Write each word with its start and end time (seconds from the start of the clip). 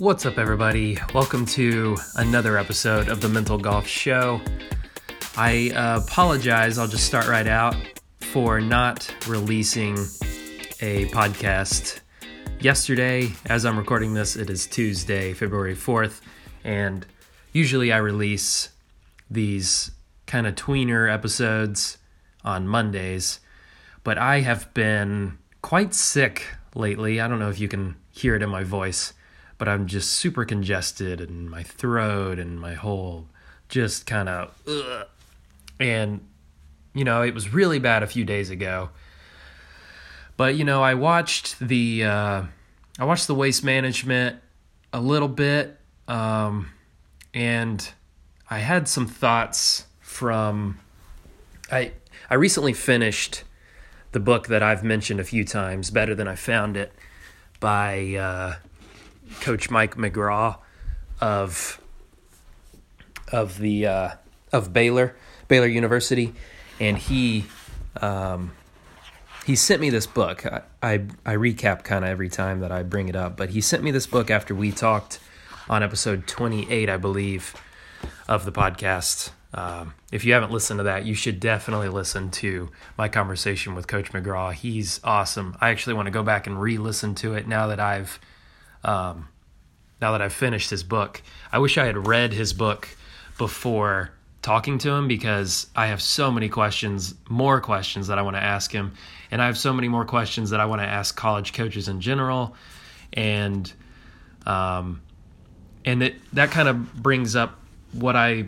What's 0.00 0.24
up, 0.24 0.38
everybody? 0.38 0.96
Welcome 1.12 1.44
to 1.44 1.94
another 2.16 2.56
episode 2.56 3.10
of 3.10 3.20
the 3.20 3.28
Mental 3.28 3.58
Golf 3.58 3.86
Show. 3.86 4.40
I 5.36 5.72
uh, 5.76 6.00
apologize, 6.02 6.78
I'll 6.78 6.88
just 6.88 7.04
start 7.04 7.28
right 7.28 7.46
out 7.46 7.76
for 8.20 8.62
not 8.62 9.14
releasing 9.28 9.98
a 10.80 11.04
podcast 11.12 12.00
yesterday. 12.60 13.30
As 13.44 13.66
I'm 13.66 13.76
recording 13.76 14.14
this, 14.14 14.36
it 14.36 14.48
is 14.48 14.66
Tuesday, 14.66 15.34
February 15.34 15.76
4th, 15.76 16.22
and 16.64 17.04
usually 17.52 17.92
I 17.92 17.98
release 17.98 18.70
these 19.30 19.90
kind 20.24 20.46
of 20.46 20.54
tweener 20.54 21.12
episodes 21.12 21.98
on 22.42 22.66
Mondays, 22.66 23.40
but 24.02 24.16
I 24.16 24.40
have 24.40 24.72
been 24.72 25.36
quite 25.60 25.92
sick 25.92 26.46
lately. 26.74 27.20
I 27.20 27.28
don't 27.28 27.38
know 27.38 27.50
if 27.50 27.60
you 27.60 27.68
can 27.68 27.96
hear 28.10 28.34
it 28.34 28.42
in 28.42 28.48
my 28.48 28.64
voice 28.64 29.12
but 29.60 29.68
I'm 29.68 29.86
just 29.86 30.12
super 30.12 30.46
congested 30.46 31.20
and 31.20 31.50
my 31.50 31.62
throat 31.62 32.38
and 32.38 32.58
my 32.58 32.72
whole 32.72 33.26
just 33.68 34.06
kind 34.06 34.26
of 34.26 34.58
and 35.78 36.26
you 36.94 37.04
know 37.04 37.20
it 37.20 37.34
was 37.34 37.52
really 37.52 37.78
bad 37.78 38.02
a 38.02 38.06
few 38.06 38.24
days 38.24 38.48
ago. 38.48 38.88
But 40.38 40.54
you 40.54 40.64
know 40.64 40.82
I 40.82 40.94
watched 40.94 41.58
the 41.58 42.04
uh, 42.04 42.42
I 42.98 43.04
watched 43.04 43.26
the 43.26 43.34
waste 43.34 43.62
management 43.62 44.36
a 44.94 45.00
little 45.00 45.28
bit 45.28 45.78
um, 46.08 46.70
and 47.34 47.86
I 48.48 48.60
had 48.60 48.88
some 48.88 49.06
thoughts 49.06 49.84
from 50.00 50.78
I 51.70 51.92
I 52.30 52.36
recently 52.36 52.72
finished 52.72 53.44
the 54.12 54.20
book 54.20 54.46
that 54.46 54.62
I've 54.62 54.82
mentioned 54.82 55.20
a 55.20 55.24
few 55.24 55.44
times 55.44 55.90
better 55.90 56.14
than 56.14 56.26
I 56.26 56.34
found 56.34 56.78
it 56.78 56.94
by 57.60 58.14
uh, 58.14 58.54
Coach 59.40 59.70
Mike 59.70 59.96
McGraw 59.96 60.58
of 61.20 61.80
of 63.32 63.58
the 63.58 63.86
uh, 63.86 64.10
of 64.52 64.72
Baylor 64.72 65.16
Baylor 65.48 65.66
University, 65.66 66.34
and 66.78 66.98
he 66.98 67.46
um, 68.00 68.52
he 69.46 69.56
sent 69.56 69.80
me 69.80 69.90
this 69.90 70.06
book. 70.06 70.44
I 70.46 70.62
I, 70.82 70.94
I 71.24 71.34
recap 71.34 71.84
kind 71.84 72.04
of 72.04 72.10
every 72.10 72.28
time 72.28 72.60
that 72.60 72.72
I 72.72 72.82
bring 72.82 73.08
it 73.08 73.16
up, 73.16 73.36
but 73.36 73.50
he 73.50 73.60
sent 73.60 73.82
me 73.82 73.90
this 73.90 74.06
book 74.06 74.30
after 74.30 74.54
we 74.54 74.72
talked 74.72 75.20
on 75.68 75.82
episode 75.82 76.26
twenty 76.26 76.70
eight, 76.70 76.88
I 76.88 76.96
believe, 76.96 77.54
of 78.28 78.44
the 78.44 78.52
podcast. 78.52 79.30
Um, 79.52 79.94
if 80.12 80.24
you 80.24 80.32
haven't 80.32 80.52
listened 80.52 80.78
to 80.78 80.84
that, 80.84 81.04
you 81.04 81.14
should 81.14 81.40
definitely 81.40 81.88
listen 81.88 82.30
to 82.30 82.70
my 82.96 83.08
conversation 83.08 83.74
with 83.74 83.88
Coach 83.88 84.12
McGraw. 84.12 84.52
He's 84.52 85.00
awesome. 85.02 85.56
I 85.60 85.70
actually 85.70 85.94
want 85.94 86.06
to 86.06 86.12
go 86.12 86.22
back 86.22 86.46
and 86.46 86.60
re-listen 86.60 87.16
to 87.16 87.34
it 87.34 87.48
now 87.48 87.66
that 87.66 87.80
I've 87.80 88.20
um, 88.84 89.28
now 90.00 90.12
that 90.12 90.22
I've 90.22 90.32
finished 90.32 90.70
his 90.70 90.82
book. 90.82 91.22
I 91.52 91.58
wish 91.58 91.78
I 91.78 91.84
had 91.84 92.06
read 92.06 92.32
his 92.32 92.52
book 92.52 92.88
before 93.38 94.12
talking 94.42 94.78
to 94.78 94.90
him 94.90 95.06
because 95.08 95.66
I 95.76 95.88
have 95.88 96.00
so 96.00 96.30
many 96.30 96.48
questions, 96.48 97.14
more 97.28 97.60
questions 97.60 98.06
that 98.06 98.18
I 98.18 98.22
want 98.22 98.36
to 98.36 98.42
ask 98.42 98.72
him. 98.72 98.94
And 99.30 99.42
I 99.42 99.46
have 99.46 99.58
so 99.58 99.72
many 99.72 99.88
more 99.88 100.04
questions 100.04 100.50
that 100.50 100.60
I 100.60 100.66
want 100.66 100.80
to 100.80 100.86
ask 100.86 101.14
college 101.14 101.52
coaches 101.52 101.88
in 101.88 102.00
general. 102.00 102.54
And, 103.12 103.70
um, 104.46 105.02
and 105.84 106.02
it, 106.02 106.14
that 106.34 106.50
kind 106.50 106.68
of 106.68 106.94
brings 106.94 107.36
up 107.36 107.58
what 107.92 108.16
I, 108.16 108.46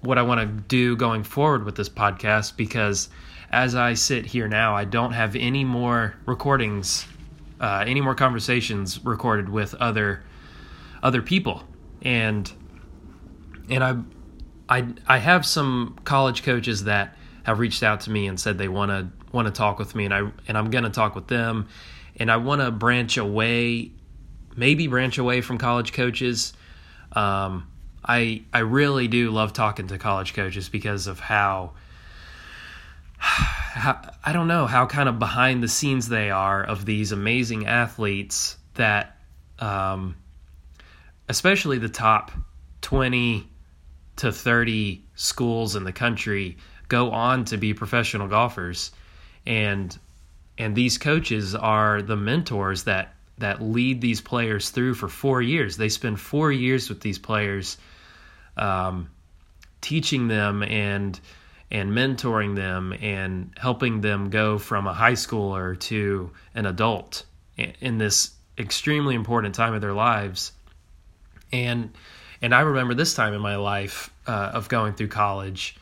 what 0.00 0.18
I 0.18 0.22
want 0.22 0.40
to 0.40 0.46
do 0.46 0.96
going 0.96 1.22
forward 1.22 1.64
with 1.64 1.76
this 1.76 1.88
podcast 1.88 2.56
because 2.56 3.08
as 3.50 3.74
I 3.74 3.94
sit 3.94 4.26
here 4.26 4.48
now, 4.48 4.74
I 4.74 4.84
don't 4.84 5.12
have 5.12 5.36
any 5.36 5.64
more 5.64 6.14
recordings 6.26 7.06
uh, 7.60 7.84
any 7.86 8.00
more 8.00 8.14
conversations 8.14 9.04
recorded 9.04 9.48
with 9.48 9.74
other 9.74 10.22
other 11.02 11.22
people, 11.22 11.64
and 12.02 12.50
and 13.68 13.84
I 13.84 13.96
I 14.68 14.86
I 15.06 15.18
have 15.18 15.44
some 15.46 15.98
college 16.04 16.42
coaches 16.42 16.84
that 16.84 17.16
have 17.44 17.58
reached 17.58 17.82
out 17.82 18.00
to 18.02 18.10
me 18.10 18.26
and 18.26 18.38
said 18.38 18.58
they 18.58 18.68
want 18.68 18.90
to 18.90 19.08
want 19.32 19.46
to 19.46 19.52
talk 19.52 19.78
with 19.78 19.94
me, 19.94 20.04
and 20.04 20.14
I 20.14 20.30
and 20.46 20.58
I'm 20.58 20.70
going 20.70 20.84
to 20.84 20.90
talk 20.90 21.14
with 21.14 21.28
them, 21.28 21.68
and 22.16 22.30
I 22.30 22.36
want 22.36 22.60
to 22.60 22.70
branch 22.70 23.16
away, 23.16 23.92
maybe 24.56 24.86
branch 24.86 25.18
away 25.18 25.40
from 25.40 25.58
college 25.58 25.92
coaches. 25.92 26.52
Um, 27.12 27.70
I 28.04 28.42
I 28.52 28.60
really 28.60 29.08
do 29.08 29.30
love 29.30 29.52
talking 29.52 29.88
to 29.88 29.98
college 29.98 30.34
coaches 30.34 30.68
because 30.68 31.06
of 31.06 31.20
how 31.20 31.38
how, 31.38 31.72
I 33.20 34.32
don't 34.32 34.48
know 34.48 34.66
how 34.66 34.86
kind 34.86 35.08
of 35.08 35.18
behind 35.18 35.62
the 35.62 35.68
scenes 35.68 36.08
they 36.08 36.30
are 36.30 36.62
of 36.62 36.84
these 36.84 37.12
amazing 37.12 37.66
athletes 37.66 38.56
that, 38.74 39.16
um, 39.58 40.16
especially 41.28 41.78
the 41.78 41.88
top 41.88 42.32
20 42.82 43.48
to 44.16 44.32
30 44.32 45.04
schools 45.14 45.76
in 45.76 45.84
the 45.84 45.92
country 45.92 46.56
go 46.88 47.10
on 47.10 47.44
to 47.46 47.56
be 47.56 47.74
professional 47.74 48.28
golfers. 48.28 48.90
And, 49.46 49.96
and 50.56 50.74
these 50.74 50.98
coaches 50.98 51.54
are 51.54 52.02
the 52.02 52.16
mentors 52.16 52.84
that, 52.84 53.14
that 53.38 53.62
lead 53.62 54.00
these 54.00 54.20
players 54.20 54.70
through 54.70 54.94
for 54.94 55.08
four 55.08 55.40
years. 55.40 55.76
They 55.76 55.88
spend 55.88 56.18
four 56.18 56.50
years 56.50 56.88
with 56.88 57.00
these 57.00 57.18
players, 57.18 57.78
um, 58.56 59.10
teaching 59.80 60.28
them 60.28 60.62
and, 60.62 61.18
and 61.70 61.92
mentoring 61.92 62.56
them 62.56 62.94
and 63.00 63.50
helping 63.58 64.00
them 64.00 64.30
go 64.30 64.58
from 64.58 64.86
a 64.86 64.94
high 64.94 65.12
schooler 65.12 65.78
to 65.78 66.30
an 66.54 66.66
adult 66.66 67.24
in 67.56 67.98
this 67.98 68.32
extremely 68.56 69.14
important 69.14 69.54
time 69.54 69.74
of 69.74 69.80
their 69.80 69.92
lives. 69.92 70.52
And 71.52 71.92
and 72.40 72.54
I 72.54 72.60
remember 72.60 72.94
this 72.94 73.14
time 73.14 73.34
in 73.34 73.40
my 73.40 73.56
life 73.56 74.10
uh, 74.26 74.50
of 74.54 74.68
going 74.68 74.94
through 74.94 75.08
college 75.08 75.76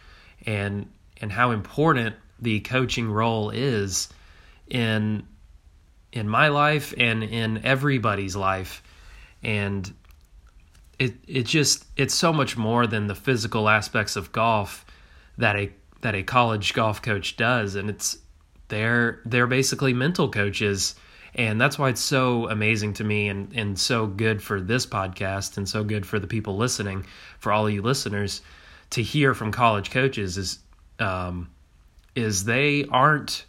and 0.45 0.91
and 1.21 1.31
how 1.31 1.51
important 1.51 2.17
the 2.41 2.61
coaching 2.61 3.11
role 3.11 3.51
is 3.51 4.09
in 4.69 5.27
in 6.13 6.29
my 6.29 6.49
life 6.49 6.95
and 6.97 7.23
in 7.23 7.65
everybody's 7.65 8.35
life. 8.35 8.83
And 9.43 9.93
it 10.99 11.15
it 11.27 11.45
just 11.45 11.85
it's 11.97 12.15
so 12.15 12.33
much 12.33 12.57
more 12.57 12.87
than 12.87 13.07
the 13.07 13.15
physical 13.15 13.69
aspects 13.69 14.17
of 14.17 14.33
golf 14.33 14.85
that 15.39 15.57
a 15.57 15.71
that 16.03 16.15
a 16.15 16.23
college 16.23 16.75
golf 16.75 17.03
coach 17.03 17.37
does 17.37 17.75
and 17.75 17.91
it's 17.91 18.19
they're 18.69 19.21
they're 19.25 19.47
basically 19.47 19.93
mental 19.93 20.29
coaches 20.29 20.95
and 21.35 21.61
that's 21.61 21.79
why 21.79 21.91
it's 21.91 22.01
so 22.01 22.49
amazing 22.49 22.93
to 22.93 23.05
me 23.05 23.29
and 23.29 23.53
and 23.55 23.79
so 23.79 24.07
good 24.07 24.43
for 24.43 24.61
this 24.61 24.87
podcast 24.87 25.57
and 25.57 25.69
so 25.69 25.85
good 25.85 26.07
for 26.07 26.19
the 26.19 26.27
people 26.27 26.57
listening 26.57 27.05
for 27.39 27.53
all 27.53 27.67
of 27.67 27.73
you 27.73 27.83
listeners 27.83 28.43
to 28.91 29.03
hear 29.03 29.35
from 29.35 29.53
college 29.53 29.91
coaches 29.91 30.37
is 30.39 30.59
um, 30.99 31.51
is 32.15 32.45
they 32.45 32.85
aren't 32.87 33.45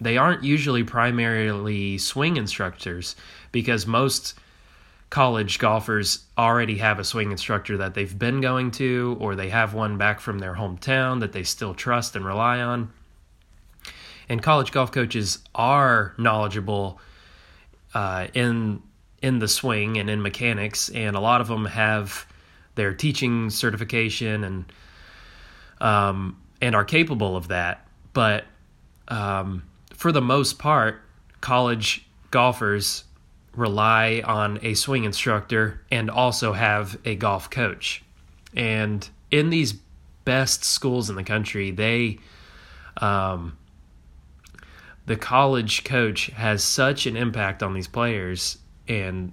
they 0.00 0.16
aren't 0.16 0.44
usually 0.44 0.84
primarily 0.84 1.98
swing 1.98 2.36
instructors 2.36 3.16
because 3.52 3.86
most 3.86 4.34
college 5.16 5.58
golfers 5.58 6.26
already 6.36 6.76
have 6.76 6.98
a 6.98 7.04
swing 7.04 7.30
instructor 7.30 7.78
that 7.78 7.94
they've 7.94 8.18
been 8.18 8.42
going 8.42 8.70
to, 8.70 9.16
or 9.18 9.34
they 9.34 9.48
have 9.48 9.72
one 9.72 9.96
back 9.96 10.20
from 10.20 10.38
their 10.40 10.54
hometown 10.54 11.20
that 11.20 11.32
they 11.32 11.42
still 11.42 11.72
trust 11.72 12.14
and 12.16 12.22
rely 12.22 12.60
on. 12.60 12.92
And 14.28 14.42
college 14.42 14.72
golf 14.72 14.92
coaches 14.92 15.38
are 15.54 16.12
knowledgeable 16.18 17.00
uh, 17.94 18.26
in 18.34 18.82
in 19.22 19.38
the 19.38 19.48
swing 19.48 19.96
and 19.96 20.10
in 20.10 20.20
mechanics, 20.20 20.90
and 20.90 21.16
a 21.16 21.20
lot 21.20 21.40
of 21.40 21.48
them 21.48 21.64
have 21.64 22.26
their 22.74 22.92
teaching 22.92 23.48
certification 23.48 24.44
and 24.44 24.70
um, 25.80 26.38
and 26.60 26.74
are 26.74 26.84
capable 26.84 27.38
of 27.38 27.48
that. 27.48 27.88
But 28.12 28.44
um, 29.08 29.62
for 29.94 30.12
the 30.12 30.20
most 30.20 30.58
part, 30.58 31.00
college 31.40 32.06
golfers 32.30 33.04
rely 33.56 34.22
on 34.24 34.58
a 34.62 34.74
swing 34.74 35.04
instructor 35.04 35.80
and 35.90 36.10
also 36.10 36.52
have 36.52 36.98
a 37.04 37.16
golf 37.16 37.50
coach. 37.50 38.02
And 38.54 39.08
in 39.30 39.50
these 39.50 39.74
best 40.24 40.64
schools 40.64 41.10
in 41.10 41.16
the 41.16 41.24
country, 41.24 41.70
they 41.70 42.18
um, 42.98 43.56
the 45.06 45.16
college 45.16 45.84
coach 45.84 46.26
has 46.26 46.62
such 46.62 47.06
an 47.06 47.16
impact 47.16 47.62
on 47.62 47.74
these 47.74 47.88
players 47.88 48.58
and 48.88 49.32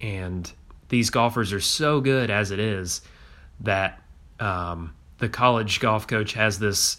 and 0.00 0.52
these 0.88 1.10
golfers 1.10 1.52
are 1.52 1.60
so 1.60 2.00
good 2.00 2.30
as 2.30 2.50
it 2.50 2.58
is 2.58 3.00
that 3.60 4.02
um, 4.40 4.94
the 5.18 5.28
college 5.28 5.80
golf 5.80 6.06
coach 6.06 6.34
has 6.34 6.58
this 6.58 6.98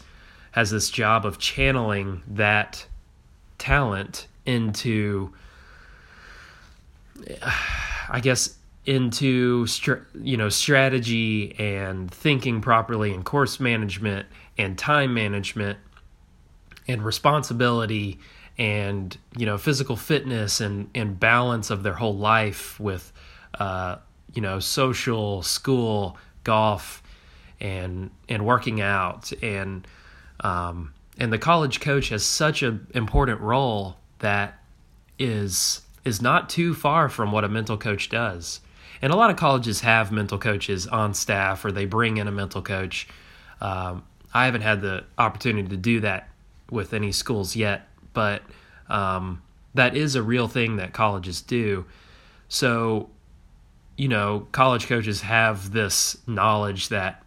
has 0.51 0.71
this 0.71 0.89
job 0.89 1.25
of 1.25 1.37
channeling 1.37 2.23
that 2.27 2.85
talent 3.57 4.27
into 4.45 5.33
I 8.09 8.19
guess 8.21 8.57
into 8.85 9.65
you 10.21 10.37
know 10.37 10.49
strategy 10.49 11.55
and 11.57 12.11
thinking 12.11 12.61
properly 12.61 13.13
and 13.13 13.25
course 13.25 13.59
management 13.59 14.27
and 14.57 14.77
time 14.77 15.13
management 15.13 15.79
and 16.87 17.03
responsibility 17.03 18.19
and 18.57 19.17
you 19.35 19.45
know 19.45 19.57
physical 19.57 19.95
fitness 19.95 20.61
and 20.61 20.89
and 20.93 21.19
balance 21.19 21.71
of 21.71 21.83
their 21.83 21.93
whole 21.93 22.15
life 22.15 22.79
with 22.79 23.11
uh, 23.59 23.97
you 24.33 24.41
know, 24.41 24.59
social, 24.59 25.41
school, 25.41 26.17
golf, 26.43 27.01
and 27.59 28.11
and 28.29 28.45
working 28.45 28.81
out, 28.81 29.31
and 29.41 29.87
um, 30.41 30.93
and 31.17 31.31
the 31.31 31.37
college 31.37 31.79
coach 31.79 32.09
has 32.09 32.23
such 32.23 32.61
an 32.61 32.87
important 32.93 33.41
role 33.41 33.97
that 34.19 34.59
is 35.17 35.81
is 36.05 36.21
not 36.21 36.49
too 36.49 36.73
far 36.73 37.09
from 37.09 37.31
what 37.31 37.43
a 37.43 37.49
mental 37.49 37.77
coach 37.77 38.09
does. 38.09 38.61
And 39.01 39.11
a 39.11 39.15
lot 39.15 39.29
of 39.29 39.35
colleges 39.35 39.81
have 39.81 40.11
mental 40.11 40.37
coaches 40.37 40.87
on 40.87 41.13
staff, 41.13 41.65
or 41.65 41.71
they 41.71 41.85
bring 41.85 42.17
in 42.17 42.27
a 42.27 42.31
mental 42.31 42.61
coach. 42.61 43.07
Um, 43.59 44.03
I 44.33 44.45
haven't 44.45 44.61
had 44.61 44.81
the 44.81 45.03
opportunity 45.17 45.67
to 45.69 45.77
do 45.77 45.99
that 46.01 46.29
with 46.69 46.93
any 46.93 47.11
schools 47.11 47.55
yet, 47.55 47.87
but 48.13 48.43
um, 48.87 49.41
that 49.73 49.95
is 49.95 50.15
a 50.15 50.23
real 50.23 50.47
thing 50.47 50.77
that 50.77 50.93
colleges 50.93 51.41
do. 51.41 51.85
So, 52.47 53.09
you 53.97 54.07
know, 54.07 54.47
college 54.51 54.87
coaches 54.87 55.21
have 55.21 55.71
this 55.71 56.17
knowledge 56.27 56.89
that 56.89 57.23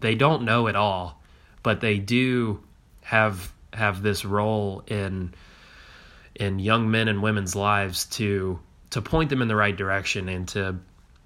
they 0.00 0.14
don't 0.14 0.42
know 0.42 0.66
it 0.66 0.76
all, 0.76 1.22
but 1.62 1.80
they 1.80 1.98
do 1.98 2.62
have 3.02 3.52
have 3.72 4.02
this 4.02 4.24
role 4.24 4.82
in 4.86 5.32
in 6.38 6.58
young 6.58 6.90
men 6.90 7.08
and 7.08 7.22
women's 7.22 7.54
lives 7.54 8.06
to 8.06 8.58
to 8.90 9.02
point 9.02 9.28
them 9.28 9.42
in 9.42 9.48
the 9.48 9.56
right 9.56 9.76
direction 9.76 10.28
and 10.28 10.48
to 10.48 10.76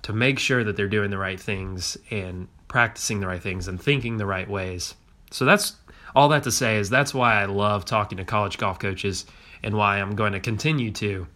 to 0.03 0.13
make 0.13 0.39
sure 0.39 0.65
that 0.65 0.77
they're 0.77 0.89
doing 0.89 1.11
the 1.11 1.19
right 1.19 1.39
things 1.39 1.97
and 2.11 2.49
practicing 2.67 3.21
the 3.21 3.27
right 3.27 3.43
things 3.43 3.69
and 3.69 3.81
thinking 3.81 4.17
the 4.17 4.27
right 4.27 4.49
ways. 4.49 4.95
So 5.31 5.45
that's 5.45 5.77
all 6.17 6.29
that 6.31 6.43
to 6.43 6.51
say 6.51 6.77
is 6.77 6.91
that's 6.91 7.15
why 7.15 7.41
I 7.41 7.45
love 7.45 7.85
talking 7.85 8.19
to 8.19 8.25
college 8.25 8.59
golf 8.59 8.79
coaches 8.79 9.25
and 9.63 9.77
why 9.77 10.01
I'm 10.01 10.17
going 10.17 10.33
to 10.33 10.41
continue 10.41 10.91
to. 10.93 11.27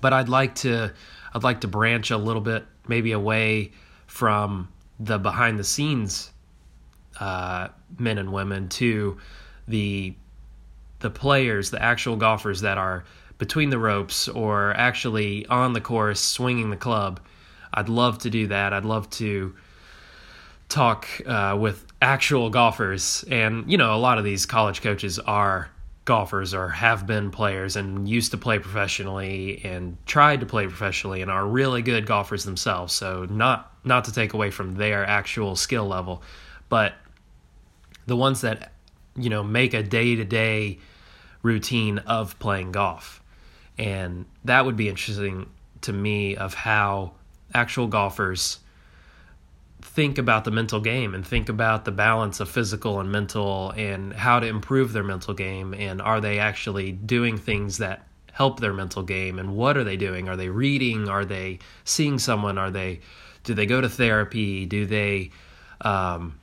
But 0.00 0.12
I'd 0.12 0.28
like 0.28 0.56
to 0.56 0.92
I'd 1.34 1.44
like 1.44 1.62
to 1.62 1.68
branch 1.68 2.10
a 2.10 2.18
little 2.18 2.42
bit 2.42 2.66
maybe 2.88 3.12
away 3.12 3.72
from 4.06 4.68
the 5.00 5.18
behind 5.18 5.58
the 5.58 5.64
scenes 5.64 6.30
uh, 7.20 7.68
men 7.98 8.18
and 8.18 8.32
women 8.32 8.68
to 8.68 9.18
the 9.68 10.14
the 11.02 11.10
players, 11.10 11.70
the 11.70 11.82
actual 11.82 12.16
golfers 12.16 12.62
that 12.62 12.78
are 12.78 13.04
between 13.38 13.70
the 13.70 13.78
ropes 13.78 14.28
or 14.28 14.72
actually 14.74 15.46
on 15.46 15.72
the 15.72 15.80
course 15.80 16.20
swinging 16.20 16.70
the 16.70 16.76
club. 16.76 17.20
I'd 17.74 17.88
love 17.88 18.18
to 18.18 18.30
do 18.30 18.46
that. 18.48 18.72
I'd 18.72 18.84
love 18.84 19.10
to 19.10 19.54
talk 20.68 21.06
uh, 21.26 21.56
with 21.58 21.84
actual 22.00 22.50
golfers, 22.50 23.24
and 23.30 23.70
you 23.70 23.76
know, 23.76 23.94
a 23.94 23.98
lot 23.98 24.18
of 24.18 24.24
these 24.24 24.46
college 24.46 24.80
coaches 24.80 25.18
are 25.18 25.70
golfers 26.04 26.52
or 26.52 26.68
have 26.68 27.06
been 27.06 27.30
players 27.30 27.76
and 27.76 28.08
used 28.08 28.32
to 28.32 28.36
play 28.36 28.58
professionally 28.58 29.60
and 29.64 29.96
tried 30.06 30.40
to 30.40 30.46
play 30.46 30.66
professionally 30.66 31.22
and 31.22 31.30
are 31.30 31.46
really 31.46 31.80
good 31.80 32.06
golfers 32.06 32.44
themselves. 32.44 32.92
So 32.92 33.26
not 33.30 33.72
not 33.84 34.04
to 34.04 34.12
take 34.12 34.32
away 34.34 34.50
from 34.50 34.74
their 34.74 35.04
actual 35.06 35.56
skill 35.56 35.86
level, 35.86 36.22
but 36.68 36.94
the 38.06 38.16
ones 38.16 38.40
that 38.40 38.72
you 39.16 39.30
know 39.30 39.42
make 39.42 39.74
a 39.74 39.82
day-to-day 39.82 40.78
routine 41.42 41.98
of 41.98 42.38
playing 42.38 42.72
golf. 42.72 43.22
And 43.78 44.26
that 44.44 44.64
would 44.64 44.76
be 44.76 44.88
interesting 44.88 45.48
to 45.82 45.92
me 45.92 46.36
of 46.36 46.54
how 46.54 47.12
actual 47.54 47.86
golfers 47.86 48.60
think 49.80 50.16
about 50.16 50.44
the 50.44 50.50
mental 50.50 50.80
game 50.80 51.14
and 51.14 51.26
think 51.26 51.48
about 51.48 51.84
the 51.84 51.90
balance 51.90 52.38
of 52.40 52.48
physical 52.48 53.00
and 53.00 53.10
mental 53.10 53.72
and 53.76 54.12
how 54.12 54.38
to 54.38 54.46
improve 54.46 54.92
their 54.92 55.02
mental 55.02 55.34
game. 55.34 55.74
And 55.74 56.00
are 56.00 56.20
they 56.20 56.38
actually 56.38 56.92
doing 56.92 57.36
things 57.36 57.78
that 57.78 58.06
help 58.32 58.60
their 58.60 58.72
mental 58.72 59.02
game? 59.02 59.38
And 59.38 59.56
what 59.56 59.76
are 59.76 59.84
they 59.84 59.96
doing? 59.96 60.28
Are 60.28 60.36
they 60.36 60.48
reading? 60.48 61.08
Are 61.08 61.24
they 61.24 61.58
seeing 61.84 62.18
someone? 62.18 62.58
Are 62.58 62.70
they 62.70 63.00
do 63.44 63.54
they 63.54 63.66
go 63.66 63.80
to 63.80 63.88
therapy? 63.88 64.66
Do 64.66 64.86
they 64.86 65.30
um, 65.80 66.38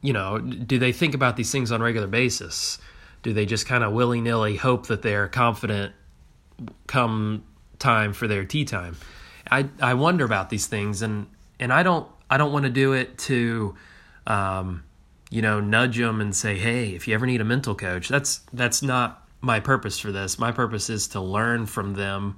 you 0.00 0.12
know 0.12 0.38
do 0.38 0.78
they 0.78 0.92
think 0.92 1.14
about 1.14 1.36
these 1.36 1.52
things 1.52 1.70
on 1.70 1.80
a 1.80 1.84
regular 1.84 2.06
basis 2.06 2.78
do 3.22 3.32
they 3.32 3.46
just 3.46 3.66
kind 3.66 3.84
of 3.84 3.92
willy-nilly 3.92 4.56
hope 4.56 4.86
that 4.86 5.02
they're 5.02 5.28
confident 5.28 5.92
come 6.86 7.44
time 7.78 8.12
for 8.12 8.28
their 8.28 8.44
tee 8.44 8.64
time? 8.64 8.96
I 9.50 9.68
i 9.80 9.94
wonder 9.94 10.24
about 10.24 10.50
these 10.50 10.66
things 10.66 11.02
and 11.02 11.26
and 11.58 11.72
I 11.72 11.82
don't 11.82 12.08
I 12.28 12.36
don't 12.36 12.52
want 12.52 12.64
to 12.64 12.70
do 12.70 12.92
it 12.92 13.18
to 13.18 13.74
um, 14.26 14.84
you 15.30 15.42
know 15.42 15.60
nudge 15.60 15.96
them 15.96 16.20
and 16.20 16.34
say 16.34 16.56
hey 16.56 16.90
if 16.90 17.08
you 17.08 17.14
ever 17.14 17.26
need 17.26 17.40
a 17.40 17.44
mental 17.44 17.74
coach 17.74 18.08
that's 18.08 18.40
that's 18.52 18.82
not 18.82 19.20
my 19.40 19.60
purpose 19.60 19.98
for 19.98 20.12
this. 20.12 20.38
My 20.38 20.52
purpose 20.52 20.90
is 20.90 21.08
to 21.08 21.20
learn 21.20 21.66
from 21.66 21.94
them 21.94 22.36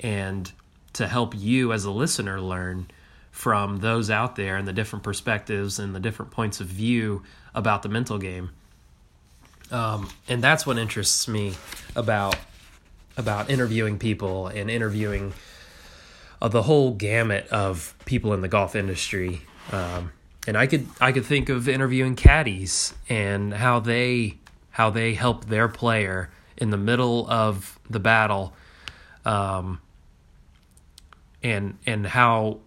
and 0.00 0.50
to 0.94 1.06
help 1.06 1.34
you 1.36 1.72
as 1.72 1.84
a 1.84 1.90
listener 1.90 2.40
learn 2.40 2.88
from 3.30 3.78
those 3.78 4.10
out 4.10 4.36
there 4.36 4.56
and 4.56 4.66
the 4.66 4.72
different 4.72 5.02
perspectives 5.02 5.78
and 5.78 5.94
the 5.94 6.00
different 6.00 6.30
points 6.30 6.60
of 6.60 6.66
view 6.66 7.22
about 7.54 7.82
the 7.82 7.88
mental 7.88 8.18
game 8.18 8.50
um, 9.70 10.08
and 10.28 10.42
that's 10.42 10.66
what 10.66 10.78
interests 10.78 11.28
me 11.28 11.54
about 11.94 12.36
about 13.16 13.50
interviewing 13.50 13.98
people 13.98 14.46
and 14.46 14.70
interviewing 14.70 15.32
of 16.40 16.52
the 16.52 16.62
whole 16.62 16.92
gamut 16.92 17.48
of 17.48 17.94
people 18.04 18.32
in 18.32 18.40
the 18.40 18.48
golf 18.48 18.76
industry. 18.76 19.42
Um, 19.72 20.12
and 20.46 20.56
I 20.56 20.66
could 20.66 20.86
I 21.00 21.12
could 21.12 21.26
think 21.26 21.48
of 21.48 21.68
interviewing 21.68 22.16
caddies 22.16 22.94
and 23.08 23.52
how 23.52 23.80
they 23.80 24.38
how 24.70 24.90
they 24.90 25.14
help 25.14 25.46
their 25.46 25.68
player 25.68 26.30
in 26.56 26.70
the 26.70 26.76
middle 26.76 27.28
of 27.28 27.78
the 27.90 28.00
battle, 28.00 28.54
um, 29.24 29.80
and 31.42 31.76
and 31.84 32.06
how 32.06 32.60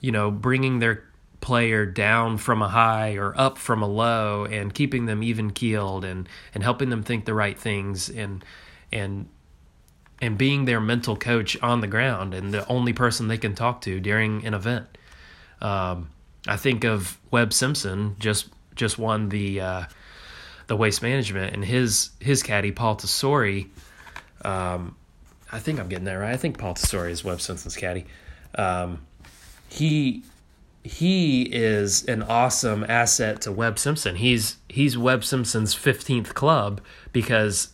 you 0.00 0.12
know 0.12 0.30
bringing 0.30 0.78
their 0.78 1.04
player 1.44 1.84
down 1.84 2.38
from 2.38 2.62
a 2.62 2.68
high 2.68 3.16
or 3.16 3.38
up 3.38 3.58
from 3.58 3.82
a 3.82 3.86
low 3.86 4.46
and 4.46 4.72
keeping 4.72 5.04
them 5.04 5.22
even 5.22 5.50
keeled 5.50 6.02
and 6.02 6.26
and 6.54 6.62
helping 6.62 6.88
them 6.88 7.02
think 7.02 7.26
the 7.26 7.34
right 7.34 7.58
things 7.58 8.08
and 8.08 8.42
and 8.90 9.28
and 10.22 10.38
being 10.38 10.64
their 10.64 10.80
mental 10.80 11.16
coach 11.16 11.54
on 11.62 11.82
the 11.82 11.86
ground 11.86 12.32
and 12.32 12.54
the 12.54 12.66
only 12.66 12.94
person 12.94 13.28
they 13.28 13.36
can 13.36 13.54
talk 13.54 13.82
to 13.82 14.00
during 14.00 14.46
an 14.46 14.54
event. 14.54 14.86
Um, 15.60 16.08
I 16.48 16.56
think 16.56 16.82
of 16.82 17.18
Webb 17.30 17.52
Simpson 17.52 18.16
just 18.18 18.48
just 18.74 18.98
won 18.98 19.28
the 19.28 19.60
uh, 19.60 19.84
the 20.66 20.76
waste 20.76 21.02
management 21.02 21.52
and 21.52 21.62
his 21.62 22.08
his 22.20 22.42
caddy 22.42 22.72
Paul 22.72 22.96
Tesori. 22.96 23.68
Um, 24.42 24.96
I 25.52 25.58
think 25.58 25.78
I'm 25.78 25.90
getting 25.90 26.06
that 26.06 26.14
right. 26.14 26.32
I 26.32 26.38
think 26.38 26.56
Paul 26.56 26.72
Tesori 26.72 27.10
is 27.10 27.22
Webb 27.22 27.42
Simpson's 27.42 27.76
caddy. 27.76 28.06
Um, 28.54 29.04
he 29.68 30.22
he 30.84 31.44
is 31.44 32.04
an 32.04 32.22
awesome 32.22 32.84
asset 32.86 33.40
to 33.40 33.52
Webb 33.52 33.78
Simpson. 33.78 34.16
He's 34.16 34.58
he's 34.68 34.98
Webb 34.98 35.24
Simpson's 35.24 35.74
15th 35.74 36.34
club 36.34 36.82
because 37.10 37.70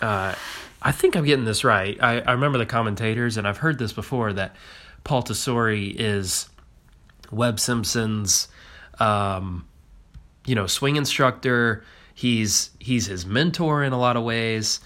uh, 0.00 0.34
I 0.82 0.92
think 0.92 1.14
I'm 1.14 1.24
getting 1.24 1.44
this 1.44 1.62
right. 1.62 1.96
I, 2.02 2.20
I 2.20 2.32
remember 2.32 2.58
the 2.58 2.66
commentators, 2.66 3.36
and 3.36 3.46
I've 3.46 3.58
heard 3.58 3.78
this 3.78 3.92
before 3.92 4.32
that 4.32 4.56
Paul 5.04 5.22
Tesori 5.22 5.94
is 5.96 6.48
Webb 7.30 7.60
Simpson's, 7.60 8.48
um, 8.98 9.64
you 10.44 10.56
know, 10.56 10.66
swing 10.66 10.96
instructor. 10.96 11.84
He's 12.12 12.70
he's 12.80 13.06
his 13.06 13.24
mentor 13.24 13.84
in 13.84 13.92
a 13.92 13.98
lot 13.98 14.16
of 14.16 14.24
ways. 14.24 14.80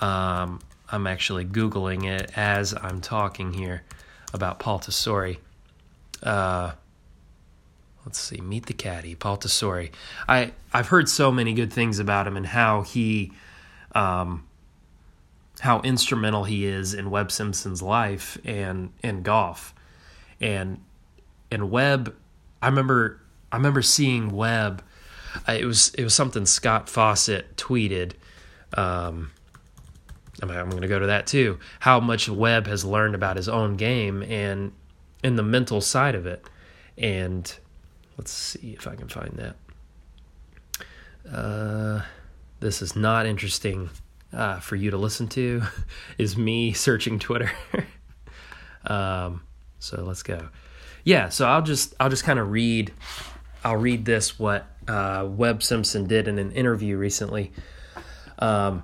Um, 0.00 0.60
I'm 0.88 1.08
actually 1.08 1.44
googling 1.44 2.04
it 2.04 2.30
as 2.36 2.72
I'm 2.72 3.00
talking 3.00 3.52
here 3.52 3.82
about 4.32 4.60
Paul 4.60 4.78
Tesori. 4.78 5.38
Uh, 6.22 6.72
let's 8.04 8.18
see, 8.18 8.40
meet 8.40 8.66
the 8.66 8.72
caddy, 8.72 9.14
Paul 9.14 9.38
Tesori. 9.38 9.90
I 10.28 10.52
I've 10.72 10.88
heard 10.88 11.08
so 11.08 11.30
many 11.30 11.52
good 11.54 11.72
things 11.72 11.98
about 11.98 12.26
him 12.26 12.36
and 12.36 12.46
how 12.46 12.82
he. 12.82 13.32
Um, 13.94 14.44
how 15.60 15.80
instrumental 15.80 16.44
he 16.44 16.64
is 16.64 16.94
in 16.94 17.10
Webb 17.10 17.30
Simpson's 17.30 17.82
life 17.82 18.38
and 18.44 18.92
in 19.02 19.22
golf. 19.22 19.74
And 20.40 20.80
and 21.50 21.70
Webb, 21.70 22.14
I 22.62 22.68
remember 22.68 23.20
I 23.52 23.56
remember 23.56 23.82
seeing 23.82 24.30
Webb. 24.30 24.82
It 25.46 25.64
was 25.64 25.92
it 25.94 26.02
was 26.02 26.14
something 26.14 26.46
Scott 26.46 26.88
Fawcett 26.88 27.56
tweeted. 27.56 28.12
Um, 28.74 29.32
I'm, 30.42 30.50
I'm 30.50 30.70
going 30.70 30.82
to 30.82 30.88
go 30.88 30.98
to 30.98 31.08
that 31.08 31.26
too. 31.26 31.58
How 31.80 32.00
much 32.00 32.28
Webb 32.28 32.66
has 32.66 32.84
learned 32.84 33.14
about 33.14 33.36
his 33.36 33.48
own 33.48 33.76
game 33.76 34.22
and 34.22 34.72
in 35.22 35.36
the 35.36 35.42
mental 35.42 35.80
side 35.80 36.14
of 36.14 36.26
it. 36.26 36.44
And 36.96 37.52
let's 38.18 38.32
see 38.32 38.72
if 38.78 38.86
I 38.86 38.94
can 38.94 39.08
find 39.08 39.32
that. 39.36 39.56
Uh, 41.30 42.02
this 42.60 42.82
is 42.82 42.96
not 42.96 43.26
interesting 43.26 43.90
uh, 44.32 44.60
for 44.60 44.76
you 44.76 44.90
to 44.90 44.96
listen 44.96 45.28
to 45.28 45.62
is 46.18 46.36
me 46.36 46.72
searching 46.72 47.18
Twitter. 47.18 47.50
um, 48.86 49.42
so 49.78 50.02
let's 50.02 50.22
go. 50.22 50.48
Yeah, 51.04 51.28
so 51.30 51.46
I'll 51.46 51.62
just 51.62 51.94
I'll 51.98 52.10
just 52.10 52.24
kind 52.24 52.38
of 52.38 52.50
read 52.50 52.92
I'll 53.64 53.76
read 53.76 54.04
this 54.04 54.38
what 54.38 54.66
uh, 54.88 55.26
Webb 55.28 55.62
Simpson 55.62 56.06
did 56.06 56.28
in 56.28 56.38
an 56.38 56.52
interview 56.52 56.96
recently. 56.96 57.52
Um, 58.38 58.82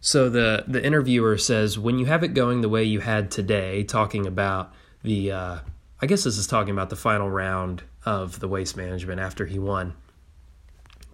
So 0.00 0.28
the 0.28 0.64
the 0.68 0.84
interviewer 0.84 1.36
says, 1.38 1.78
when 1.78 1.98
you 1.98 2.06
have 2.06 2.22
it 2.22 2.28
going 2.28 2.60
the 2.60 2.68
way 2.68 2.84
you 2.84 3.00
had 3.00 3.30
today, 3.30 3.82
talking 3.82 4.26
about 4.26 4.72
the, 5.02 5.32
uh, 5.32 5.58
I 6.00 6.06
guess 6.06 6.24
this 6.24 6.38
is 6.38 6.46
talking 6.46 6.70
about 6.72 6.88
the 6.90 6.96
final 6.96 7.28
round 7.28 7.82
of 8.04 8.40
the 8.40 8.48
waste 8.48 8.76
management 8.76 9.20
after 9.20 9.46
he 9.46 9.58
won. 9.58 9.94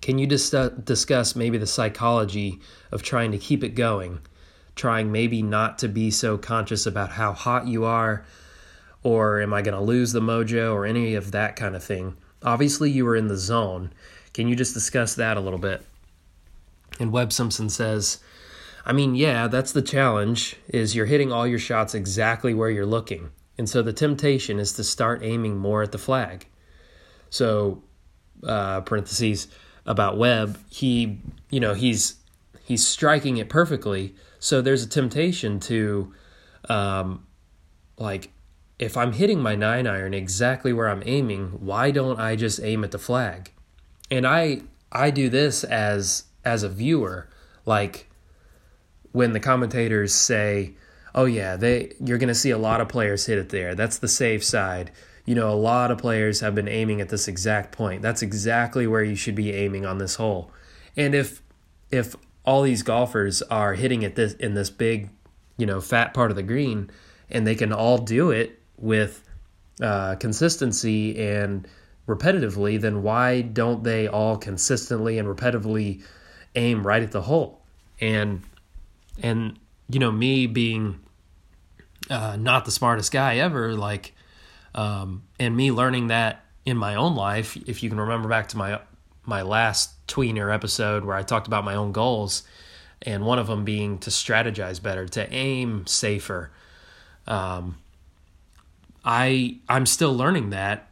Can 0.00 0.18
you 0.18 0.26
dis- 0.26 0.54
discuss 0.84 1.34
maybe 1.34 1.56
the 1.56 1.66
psychology 1.66 2.60
of 2.92 3.02
trying 3.02 3.32
to 3.32 3.38
keep 3.38 3.64
it 3.64 3.70
going, 3.70 4.20
trying 4.76 5.10
maybe 5.10 5.42
not 5.42 5.78
to 5.78 5.88
be 5.88 6.10
so 6.10 6.36
conscious 6.36 6.84
about 6.86 7.12
how 7.12 7.32
hot 7.32 7.66
you 7.66 7.84
are, 7.84 8.24
or 9.02 9.40
am 9.40 9.54
I 9.54 9.62
going 9.62 9.76
to 9.76 9.80
lose 9.80 10.12
the 10.12 10.20
mojo, 10.20 10.74
or 10.74 10.84
any 10.84 11.14
of 11.14 11.32
that 11.32 11.56
kind 11.56 11.74
of 11.74 11.82
thing? 11.82 12.16
Obviously, 12.42 12.90
you 12.90 13.04
were 13.04 13.16
in 13.16 13.28
the 13.28 13.36
zone. 13.36 13.92
Can 14.34 14.48
you 14.48 14.56
just 14.56 14.74
discuss 14.74 15.14
that 15.14 15.36
a 15.36 15.40
little 15.40 15.58
bit? 15.58 15.82
And 17.00 17.12
Webb 17.12 17.32
Simpson 17.32 17.70
says, 17.70 18.18
I 18.86 18.92
mean, 18.92 19.14
yeah, 19.14 19.48
that's 19.48 19.72
the 19.72 19.82
challenge 19.82 20.56
is 20.68 20.94
you're 20.94 21.06
hitting 21.06 21.32
all 21.32 21.46
your 21.46 21.58
shots 21.58 21.94
exactly 21.94 22.52
where 22.52 22.68
you're 22.70 22.84
looking. 22.84 23.30
And 23.56 23.68
so 23.68 23.80
the 23.80 23.92
temptation 23.92 24.58
is 24.58 24.72
to 24.74 24.84
start 24.84 25.22
aiming 25.22 25.56
more 25.56 25.82
at 25.82 25.92
the 25.92 25.98
flag. 25.98 26.46
So, 27.34 27.82
uh, 28.46 28.82
parentheses 28.82 29.48
about 29.86 30.16
Webb, 30.16 30.56
he, 30.70 31.18
you 31.50 31.58
know, 31.58 31.74
he's 31.74 32.14
he's 32.64 32.86
striking 32.86 33.38
it 33.38 33.48
perfectly. 33.48 34.14
So 34.38 34.62
there's 34.62 34.84
a 34.84 34.88
temptation 34.88 35.58
to, 35.60 36.14
um, 36.68 37.26
like, 37.98 38.30
if 38.78 38.96
I'm 38.96 39.12
hitting 39.12 39.40
my 39.40 39.56
nine 39.56 39.88
iron 39.88 40.14
exactly 40.14 40.72
where 40.72 40.88
I'm 40.88 41.02
aiming, 41.06 41.58
why 41.60 41.90
don't 41.90 42.20
I 42.20 42.36
just 42.36 42.60
aim 42.62 42.84
at 42.84 42.92
the 42.92 42.98
flag? 43.00 43.50
And 44.12 44.26
I 44.26 44.60
I 44.92 45.10
do 45.10 45.28
this 45.28 45.64
as 45.64 46.24
as 46.44 46.62
a 46.62 46.68
viewer, 46.68 47.28
like 47.66 48.08
when 49.10 49.32
the 49.32 49.40
commentators 49.40 50.14
say, 50.14 50.74
"Oh 51.16 51.24
yeah, 51.24 51.56
they 51.56 51.94
you're 51.98 52.18
going 52.18 52.28
to 52.28 52.34
see 52.34 52.50
a 52.50 52.58
lot 52.58 52.80
of 52.80 52.88
players 52.88 53.26
hit 53.26 53.38
it 53.38 53.48
there. 53.48 53.74
That's 53.74 53.98
the 53.98 54.08
safe 54.08 54.44
side." 54.44 54.92
You 55.24 55.34
know, 55.34 55.50
a 55.50 55.54
lot 55.54 55.90
of 55.90 55.98
players 55.98 56.40
have 56.40 56.54
been 56.54 56.68
aiming 56.68 57.00
at 57.00 57.08
this 57.08 57.28
exact 57.28 57.72
point. 57.72 58.02
That's 58.02 58.22
exactly 58.22 58.86
where 58.86 59.02
you 59.02 59.16
should 59.16 59.34
be 59.34 59.52
aiming 59.52 59.86
on 59.86 59.98
this 59.98 60.16
hole. 60.16 60.50
And 60.96 61.14
if 61.14 61.42
if 61.90 62.14
all 62.44 62.62
these 62.62 62.82
golfers 62.82 63.40
are 63.42 63.74
hitting 63.74 64.04
at 64.04 64.16
this 64.16 64.34
in 64.34 64.54
this 64.54 64.70
big, 64.70 65.08
you 65.56 65.66
know, 65.66 65.80
fat 65.80 66.12
part 66.12 66.30
of 66.30 66.36
the 66.36 66.42
green, 66.42 66.90
and 67.30 67.46
they 67.46 67.54
can 67.54 67.72
all 67.72 67.98
do 67.98 68.30
it 68.30 68.60
with 68.76 69.24
uh, 69.80 70.16
consistency 70.16 71.18
and 71.26 71.66
repetitively, 72.06 72.80
then 72.80 73.02
why 73.02 73.40
don't 73.40 73.82
they 73.82 74.06
all 74.06 74.36
consistently 74.36 75.18
and 75.18 75.26
repetitively 75.26 76.02
aim 76.54 76.86
right 76.86 77.02
at 77.02 77.12
the 77.12 77.22
hole? 77.22 77.62
And 78.00 78.42
and 79.22 79.58
you 79.88 80.00
know 80.00 80.12
me 80.12 80.46
being 80.46 81.00
uh, 82.10 82.36
not 82.36 82.64
the 82.64 82.70
smartest 82.70 83.12
guy 83.12 83.36
ever 83.36 83.74
like 83.74 84.13
um, 84.74 85.22
and 85.38 85.56
me 85.56 85.70
learning 85.70 86.08
that 86.08 86.44
in 86.64 86.76
my 86.76 86.94
own 86.94 87.14
life 87.14 87.56
if 87.68 87.82
you 87.82 87.88
can 87.88 88.00
remember 88.00 88.28
back 88.28 88.48
to 88.48 88.56
my 88.56 88.80
my 89.24 89.42
last 89.42 90.06
tweener 90.06 90.52
episode 90.52 91.04
where 91.04 91.16
i 91.16 91.22
talked 91.22 91.46
about 91.46 91.64
my 91.64 91.74
own 91.74 91.92
goals 91.92 92.42
and 93.02 93.24
one 93.24 93.38
of 93.38 93.46
them 93.46 93.64
being 93.64 93.98
to 93.98 94.10
strategize 94.10 94.82
better 94.82 95.06
to 95.06 95.30
aim 95.32 95.86
safer. 95.86 96.50
Um, 97.26 97.78
i 99.04 99.58
i'm 99.68 99.86
still 99.86 100.14
learning 100.14 100.50
that 100.50 100.88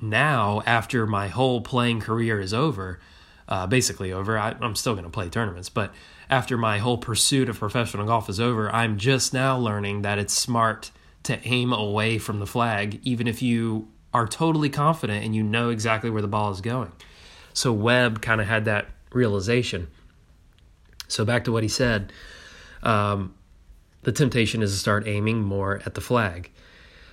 now 0.00 0.62
after 0.66 1.06
my 1.06 1.28
whole 1.28 1.60
playing 1.60 2.00
career 2.00 2.40
is 2.40 2.52
over 2.52 2.98
uh, 3.48 3.66
basically 3.66 4.12
over 4.12 4.38
I, 4.38 4.56
i'm 4.60 4.74
still 4.74 4.94
going 4.94 5.04
to 5.04 5.10
play 5.10 5.28
tournaments 5.28 5.68
but 5.68 5.92
after 6.32 6.56
my 6.56 6.78
whole 6.78 6.96
pursuit 6.96 7.50
of 7.50 7.58
professional 7.58 8.06
golf 8.06 8.30
is 8.30 8.40
over, 8.40 8.74
I'm 8.74 8.96
just 8.96 9.34
now 9.34 9.58
learning 9.58 10.00
that 10.00 10.18
it's 10.18 10.32
smart 10.32 10.90
to 11.24 11.38
aim 11.46 11.72
away 11.72 12.18
from 12.18 12.40
the 12.40 12.46
flag, 12.46 13.00
even 13.02 13.26
if 13.26 13.42
you 13.42 13.88
are 14.12 14.26
totally 14.26 14.68
confident 14.68 15.24
and 15.24 15.34
you 15.34 15.42
know 15.42 15.70
exactly 15.70 16.10
where 16.10 16.22
the 16.22 16.28
ball 16.28 16.50
is 16.50 16.60
going. 16.60 16.92
So 17.54 17.72
Webb 17.72 18.22
kind 18.22 18.40
of 18.40 18.46
had 18.46 18.64
that 18.66 18.86
realization. 19.12 19.88
So 21.08 21.24
back 21.24 21.44
to 21.44 21.52
what 21.52 21.62
he 21.62 21.68
said, 21.68 22.12
um, 22.82 23.34
the 24.02 24.12
temptation 24.12 24.62
is 24.62 24.72
to 24.72 24.78
start 24.78 25.06
aiming 25.06 25.42
more 25.42 25.80
at 25.86 25.94
the 25.94 26.00
flag. 26.00 26.50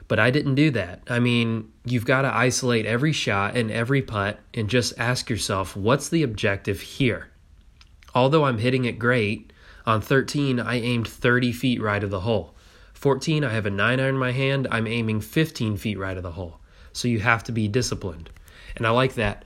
But 0.08 0.20
I 0.20 0.32
didn't 0.32 0.56
do 0.56 0.72
that. 0.72 1.02
I 1.08 1.20
mean, 1.20 1.72
you've 1.86 2.06
got 2.06 2.24
to 2.24 2.34
isolate 2.34 2.88
every 2.88 3.12
shot 3.12 3.56
and 3.56 3.70
every 3.70 4.02
putt 4.02 4.40
and 4.56 4.68
just 4.68 4.98
ask 4.98 5.30
yourself, 5.30 5.76
what's 5.76 6.10
the 6.10 6.24
objective 6.24 6.82
here? 6.82 7.30
Although 8.16 8.46
I'm 8.46 8.58
hitting 8.58 8.86
it 8.86 8.98
great, 8.98 9.54
on 9.86 10.02
13 10.02 10.60
I 10.60 10.76
aimed 10.76 11.08
30 11.08 11.52
feet 11.52 11.82
right 11.82 12.04
of 12.04 12.10
the 12.10 12.22
hole. 12.22 12.56
14 13.00 13.46
I 13.46 13.54
have 13.54 13.66
a 13.66 13.70
9 13.70 14.00
iron 14.02 14.16
in 14.16 14.20
my 14.20 14.34
hand, 14.34 14.68
I'm 14.70 14.86
aiming 14.86 15.22
15 15.22 15.78
feet 15.78 15.98
right 15.98 16.18
of 16.18 16.24
the 16.24 16.34
hole. 16.34 16.60
So 16.92 17.08
you 17.08 17.20
have 17.20 17.46
to 17.46 17.54
be 17.54 17.70
disciplined. 17.70 18.30
And 18.76 18.86
I 18.86 18.90
like 18.90 19.14
that. 19.14 19.46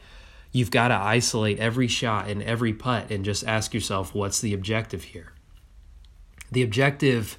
You've 0.51 0.72
got 0.72 0.88
to 0.88 0.95
isolate 0.95 1.60
every 1.60 1.88
shot 1.88 2.27
and 2.27 2.41
every 2.41 2.74
putt 2.74 3.12
and 3.12 3.24
just 3.24 3.45
ask 3.45 3.72
yourself 3.72 4.15
what's 4.15 4.41
the 4.41 4.55
objective 4.55 5.03
here. 5.03 5.33
The 6.51 6.63
objective 6.63 7.38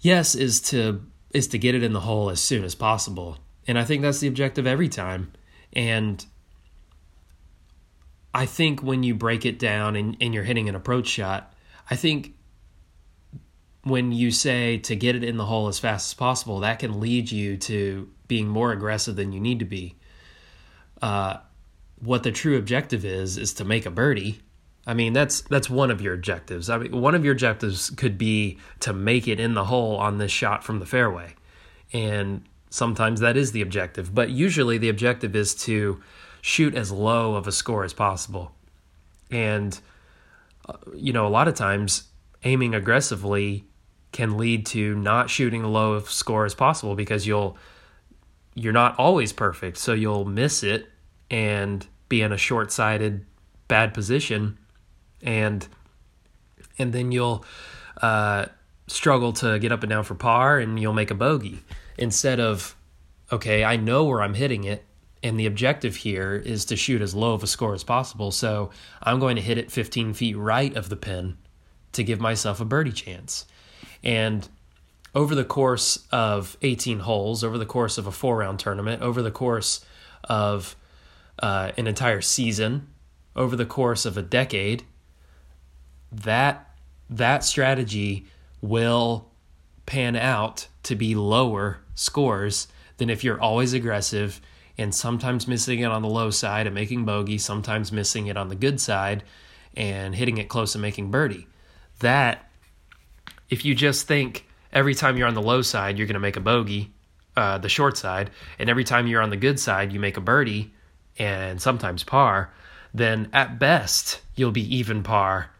yes 0.00 0.34
is 0.34 0.62
to 0.62 1.04
is 1.30 1.48
to 1.48 1.58
get 1.58 1.74
it 1.74 1.82
in 1.82 1.92
the 1.92 2.00
hole 2.00 2.30
as 2.30 2.40
soon 2.40 2.64
as 2.64 2.74
possible. 2.74 3.36
And 3.68 3.78
I 3.78 3.84
think 3.84 4.00
that's 4.00 4.20
the 4.20 4.28
objective 4.28 4.66
every 4.66 4.88
time. 4.88 5.32
And 5.74 6.24
I 8.32 8.46
think 8.46 8.82
when 8.82 9.02
you 9.02 9.14
break 9.14 9.44
it 9.44 9.58
down 9.58 9.94
and, 9.94 10.16
and 10.22 10.32
you're 10.32 10.44
hitting 10.44 10.70
an 10.70 10.74
approach 10.74 11.08
shot, 11.08 11.52
I 11.90 11.96
think 11.96 12.34
when 13.86 14.10
you 14.10 14.32
say 14.32 14.78
to 14.78 14.96
get 14.96 15.14
it 15.14 15.22
in 15.22 15.36
the 15.36 15.44
hole 15.44 15.68
as 15.68 15.78
fast 15.78 16.10
as 16.10 16.14
possible, 16.14 16.58
that 16.58 16.80
can 16.80 16.98
lead 16.98 17.30
you 17.30 17.56
to 17.56 18.10
being 18.26 18.48
more 18.48 18.72
aggressive 18.72 19.14
than 19.14 19.32
you 19.32 19.38
need 19.38 19.60
to 19.60 19.64
be. 19.64 19.94
Uh, 21.00 21.36
what 22.00 22.24
the 22.24 22.32
true 22.32 22.58
objective 22.58 23.04
is 23.04 23.38
is 23.38 23.54
to 23.54 23.64
make 23.64 23.86
a 23.86 23.90
birdie. 23.90 24.40
I 24.88 24.94
mean, 24.94 25.12
that's 25.12 25.42
that's 25.42 25.70
one 25.70 25.92
of 25.92 26.00
your 26.00 26.14
objectives. 26.14 26.68
I 26.68 26.78
mean, 26.78 27.00
one 27.00 27.14
of 27.14 27.24
your 27.24 27.32
objectives 27.32 27.90
could 27.90 28.18
be 28.18 28.58
to 28.80 28.92
make 28.92 29.28
it 29.28 29.38
in 29.38 29.54
the 29.54 29.66
hole 29.66 29.96
on 29.96 30.18
this 30.18 30.32
shot 30.32 30.64
from 30.64 30.80
the 30.80 30.86
fairway, 30.86 31.36
and 31.92 32.42
sometimes 32.70 33.20
that 33.20 33.36
is 33.36 33.52
the 33.52 33.62
objective. 33.62 34.12
But 34.12 34.30
usually, 34.30 34.78
the 34.78 34.88
objective 34.88 35.36
is 35.36 35.54
to 35.66 36.02
shoot 36.40 36.74
as 36.74 36.90
low 36.90 37.36
of 37.36 37.46
a 37.46 37.52
score 37.52 37.84
as 37.84 37.92
possible. 37.92 38.50
And, 39.30 39.78
uh, 40.68 40.74
you 40.92 41.12
know, 41.12 41.26
a 41.26 41.30
lot 41.30 41.46
of 41.46 41.54
times 41.54 42.08
aiming 42.42 42.74
aggressively 42.74 43.64
can 44.16 44.38
lead 44.38 44.64
to 44.64 44.94
not 44.94 45.28
shooting 45.28 45.62
a 45.62 45.68
low 45.68 45.92
of 45.92 46.10
score 46.10 46.46
as 46.46 46.54
possible 46.54 46.94
because 46.94 47.26
you'll 47.26 47.58
you're 48.54 48.72
not 48.72 48.98
always 48.98 49.30
perfect 49.30 49.76
so 49.76 49.92
you'll 49.92 50.24
miss 50.24 50.62
it 50.62 50.88
and 51.30 51.86
be 52.08 52.22
in 52.22 52.32
a 52.32 52.38
short-sighted 52.38 53.26
bad 53.68 53.92
position 53.92 54.56
and 55.22 55.68
and 56.78 56.94
then 56.94 57.12
you'll 57.12 57.44
uh, 58.00 58.46
struggle 58.86 59.34
to 59.34 59.58
get 59.58 59.70
up 59.70 59.82
and 59.82 59.90
down 59.90 60.02
for 60.02 60.14
par 60.14 60.58
and 60.58 60.80
you'll 60.80 60.94
make 60.94 61.10
a 61.10 61.14
bogey 61.14 61.62
instead 61.98 62.40
of 62.40 62.74
okay 63.30 63.64
i 63.64 63.76
know 63.76 64.04
where 64.04 64.22
i'm 64.22 64.34
hitting 64.34 64.64
it 64.64 64.82
and 65.22 65.38
the 65.38 65.46
objective 65.46 65.96
here 65.96 66.34
is 66.34 66.64
to 66.66 66.76
shoot 66.76 67.02
as 67.02 67.14
low 67.14 67.34
of 67.34 67.42
a 67.42 67.46
score 67.46 67.74
as 67.74 67.82
possible. 67.82 68.30
So 68.30 68.70
I'm 69.02 69.18
going 69.18 69.36
to 69.36 69.42
hit 69.42 69.58
it 69.58 69.72
15 69.72 70.14
feet 70.14 70.36
right 70.36 70.74
of 70.76 70.88
the 70.88 70.96
pin 70.96 71.36
to 71.92 72.04
give 72.04 72.20
myself 72.20 72.60
a 72.60 72.64
birdie 72.64 72.92
chance. 72.92 73.46
And 74.06 74.48
over 75.16 75.34
the 75.34 75.44
course 75.44 76.06
of 76.12 76.56
18 76.62 77.00
holes, 77.00 77.42
over 77.42 77.58
the 77.58 77.66
course 77.66 77.98
of 77.98 78.06
a 78.06 78.12
four 78.12 78.38
round 78.38 78.60
tournament, 78.60 79.02
over 79.02 79.20
the 79.20 79.32
course 79.32 79.84
of 80.24 80.76
uh, 81.40 81.72
an 81.76 81.88
entire 81.88 82.20
season, 82.20 82.86
over 83.34 83.56
the 83.56 83.66
course 83.66 84.06
of 84.06 84.16
a 84.16 84.22
decade, 84.22 84.84
that 86.12 86.70
that 87.10 87.44
strategy 87.44 88.26
will 88.60 89.28
pan 89.86 90.14
out 90.14 90.68
to 90.84 90.94
be 90.94 91.16
lower 91.16 91.78
scores 91.96 92.68
than 92.98 93.10
if 93.10 93.24
you're 93.24 93.40
always 93.40 93.72
aggressive 93.72 94.40
and 94.78 94.94
sometimes 94.94 95.48
missing 95.48 95.80
it 95.80 95.86
on 95.86 96.02
the 96.02 96.08
low 96.08 96.30
side 96.30 96.66
and 96.66 96.74
making 96.74 97.04
bogey, 97.04 97.38
sometimes 97.38 97.90
missing 97.90 98.28
it 98.28 98.36
on 98.36 98.48
the 98.50 98.54
good 98.54 98.80
side 98.80 99.24
and 99.74 100.14
hitting 100.14 100.38
it 100.38 100.48
close 100.48 100.76
and 100.76 100.82
making 100.82 101.10
birdie. 101.10 101.48
That, 101.98 102.45
if 103.48 103.64
you 103.64 103.74
just 103.74 104.06
think 104.06 104.46
every 104.72 104.94
time 104.94 105.16
you're 105.16 105.28
on 105.28 105.34
the 105.34 105.42
low 105.42 105.62
side, 105.62 105.98
you're 105.98 106.06
going 106.06 106.14
to 106.14 106.20
make 106.20 106.36
a 106.36 106.40
bogey, 106.40 106.92
uh, 107.36 107.58
the 107.58 107.68
short 107.68 107.96
side, 107.96 108.30
and 108.58 108.68
every 108.68 108.84
time 108.84 109.06
you're 109.06 109.22
on 109.22 109.30
the 109.30 109.36
good 109.36 109.60
side, 109.60 109.92
you 109.92 110.00
make 110.00 110.16
a 110.16 110.20
birdie 110.20 110.72
and 111.18 111.60
sometimes 111.60 112.02
par, 112.02 112.52
then 112.92 113.28
at 113.32 113.58
best, 113.58 114.20
you'll 114.34 114.52
be 114.52 114.76
even 114.76 115.02
par 115.02 115.50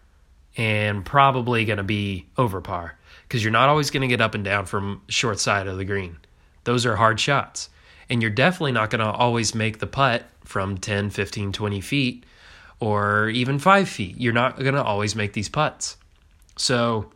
and 0.57 1.05
probably 1.05 1.65
going 1.65 1.77
to 1.77 1.85
be 1.85 2.27
over 2.39 2.61
par 2.61 2.99
because 3.23 3.43
you're 3.43 3.53
not 3.53 3.69
always 3.69 3.91
going 3.91 4.03
to 4.03 4.09
get 4.09 4.21
up 4.21 4.35
and 4.35 4.45
down 4.45 4.65
from 4.65 5.03
short 5.09 5.39
side 5.39 5.67
of 5.67 5.77
the 5.77 5.85
green. 5.85 6.17
Those 6.65 6.87
are 6.87 6.97
hard 6.97 7.21
shots 7.21 7.69
and 8.09 8.23
you're 8.23 8.31
definitely 8.31 8.73
not 8.73 8.91
going 8.91 9.05
to 9.05 9.11
always 9.11 9.55
make 9.55 9.79
the 9.79 9.87
putt 9.87 10.25
from 10.45 10.79
10, 10.79 11.11
15, 11.11 11.53
20 11.53 11.81
feet 11.81 12.25
or 12.81 13.29
even 13.31 13.59
five 13.59 13.89
feet. 13.89 14.17
You're 14.19 14.33
not 14.33 14.59
going 14.59 14.75
to 14.75 14.83
always 14.83 15.17
make 15.17 15.33
these 15.33 15.49
putts. 15.49 15.97
So, 16.57 17.11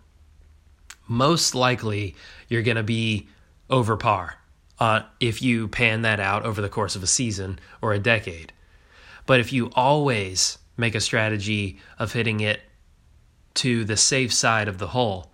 most 1.10 1.56
likely, 1.56 2.14
you're 2.48 2.62
going 2.62 2.76
to 2.76 2.84
be 2.84 3.26
over 3.68 3.96
par 3.96 4.36
uh, 4.78 5.02
if 5.18 5.42
you 5.42 5.66
pan 5.66 6.02
that 6.02 6.20
out 6.20 6.44
over 6.44 6.62
the 6.62 6.68
course 6.68 6.94
of 6.94 7.02
a 7.02 7.08
season 7.08 7.58
or 7.82 7.92
a 7.92 7.98
decade. 7.98 8.52
But 9.26 9.40
if 9.40 9.52
you 9.52 9.72
always 9.74 10.58
make 10.76 10.94
a 10.94 11.00
strategy 11.00 11.80
of 11.98 12.12
hitting 12.12 12.38
it 12.38 12.60
to 13.54 13.84
the 13.84 13.96
safe 13.96 14.32
side 14.32 14.68
of 14.68 14.78
the 14.78 14.86
hole, 14.86 15.32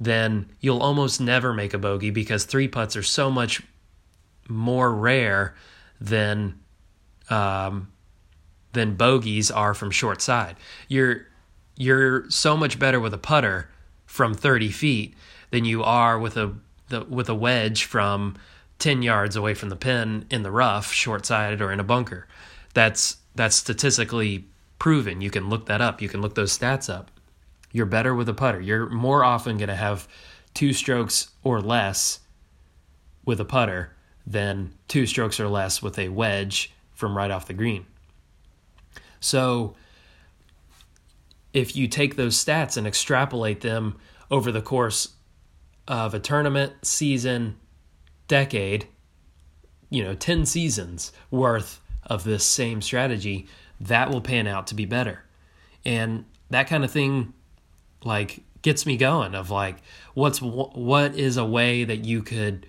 then 0.00 0.50
you'll 0.60 0.82
almost 0.82 1.20
never 1.20 1.52
make 1.52 1.74
a 1.74 1.78
bogey 1.78 2.10
because 2.10 2.44
three 2.46 2.66
putts 2.66 2.96
are 2.96 3.02
so 3.02 3.30
much 3.30 3.62
more 4.48 4.90
rare 4.90 5.54
than 6.00 6.58
um, 7.28 7.92
than 8.72 8.96
bogeys 8.96 9.50
are 9.50 9.74
from 9.74 9.90
short 9.90 10.22
side. 10.22 10.56
You're 10.88 11.26
you're 11.76 12.28
so 12.30 12.56
much 12.56 12.78
better 12.78 12.98
with 12.98 13.12
a 13.12 13.18
putter 13.18 13.68
from 14.14 14.32
30 14.32 14.70
feet 14.70 15.12
than 15.50 15.64
you 15.64 15.82
are 15.82 16.20
with 16.20 16.36
a 16.36 16.54
the, 16.88 17.02
with 17.06 17.28
a 17.28 17.34
wedge 17.34 17.82
from 17.82 18.36
10 18.78 19.02
yards 19.02 19.34
away 19.34 19.54
from 19.54 19.70
the 19.70 19.76
pin 19.76 20.24
in 20.30 20.44
the 20.44 20.52
rough, 20.52 20.92
short 20.92 21.26
sided 21.26 21.60
or 21.60 21.72
in 21.72 21.80
a 21.80 21.84
bunker. 21.84 22.28
That's 22.74 23.16
that's 23.34 23.56
statistically 23.56 24.44
proven. 24.78 25.20
You 25.20 25.30
can 25.30 25.48
look 25.48 25.66
that 25.66 25.80
up. 25.80 26.00
You 26.00 26.08
can 26.08 26.22
look 26.22 26.36
those 26.36 26.56
stats 26.56 26.88
up. 26.88 27.10
You're 27.72 27.86
better 27.86 28.14
with 28.14 28.28
a 28.28 28.34
putter. 28.34 28.60
You're 28.60 28.88
more 28.88 29.24
often 29.24 29.58
going 29.58 29.68
to 29.68 29.74
have 29.74 30.06
two 30.52 30.72
strokes 30.72 31.30
or 31.42 31.60
less 31.60 32.20
with 33.24 33.40
a 33.40 33.44
putter 33.44 33.96
than 34.24 34.74
two 34.86 35.06
strokes 35.06 35.40
or 35.40 35.48
less 35.48 35.82
with 35.82 35.98
a 35.98 36.10
wedge 36.10 36.72
from 36.92 37.16
right 37.16 37.32
off 37.32 37.48
the 37.48 37.52
green. 37.52 37.84
So 39.18 39.74
if 41.54 41.76
you 41.76 41.88
take 41.88 42.16
those 42.16 42.44
stats 42.44 42.76
and 42.76 42.86
extrapolate 42.86 43.62
them 43.62 43.96
over 44.30 44.52
the 44.52 44.60
course 44.60 45.14
of 45.86 46.12
a 46.12 46.18
tournament, 46.18 46.72
season, 46.82 47.56
decade, 48.26 48.88
you 49.88 50.02
know, 50.02 50.14
10 50.14 50.44
seasons 50.44 51.12
worth 51.30 51.80
of 52.02 52.24
this 52.24 52.44
same 52.44 52.82
strategy, 52.82 53.46
that 53.80 54.10
will 54.10 54.20
pan 54.20 54.46
out 54.46 54.66
to 54.66 54.74
be 54.74 54.84
better. 54.84 55.24
And 55.84 56.24
that 56.50 56.66
kind 56.66 56.84
of 56.84 56.90
thing 56.90 57.32
like 58.02 58.40
gets 58.62 58.84
me 58.84 58.96
going 58.96 59.34
of 59.34 59.50
like 59.50 59.76
what's 60.14 60.40
what 60.40 61.14
is 61.14 61.36
a 61.36 61.44
way 61.44 61.84
that 61.84 62.04
you 62.04 62.22
could 62.22 62.66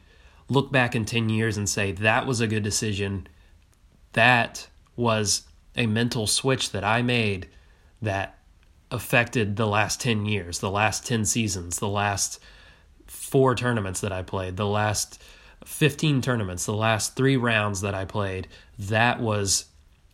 look 0.50 0.72
back 0.72 0.96
in 0.96 1.06
10 1.06 1.30
years 1.30 1.58
and 1.58 1.68
say 1.68 1.92
that 1.92 2.28
was 2.28 2.40
a 2.40 2.48
good 2.48 2.64
decision. 2.64 3.28
That 4.14 4.68
was 4.96 5.44
a 5.76 5.88
mental 5.88 6.28
switch 6.28 6.72
that 6.72 6.84
I 6.84 7.02
made 7.02 7.50
that 8.02 8.35
affected 8.96 9.56
the 9.56 9.68
last 9.68 10.02
10 10.02 10.26
years, 10.26 10.60
the 10.60 10.72
last 10.72 11.06
10 11.06 11.26
seasons, 11.26 11.80
the 11.80 11.88
last 11.88 12.42
four 13.06 13.54
tournaments 13.54 14.02
that 14.02 14.12
I 14.12 14.24
played, 14.24 14.58
the 14.58 14.66
last 14.66 15.22
15 15.66 16.22
tournaments, 16.22 16.66
the 16.66 16.74
last 16.74 17.16
three 17.16 17.38
rounds 17.38 17.82
that 17.82 17.94
I 17.94 18.06
played. 18.06 18.48
That 18.80 19.20
was 19.20 19.66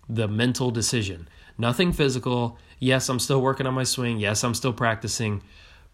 the 0.09 0.27
mental 0.27 0.71
decision. 0.71 1.27
Nothing 1.57 1.93
physical. 1.93 2.57
Yes, 2.79 3.07
I'm 3.07 3.19
still 3.19 3.41
working 3.41 3.67
on 3.67 3.73
my 3.73 3.83
swing. 3.83 4.19
Yes, 4.19 4.43
I'm 4.43 4.55
still 4.55 4.73
practicing. 4.73 5.43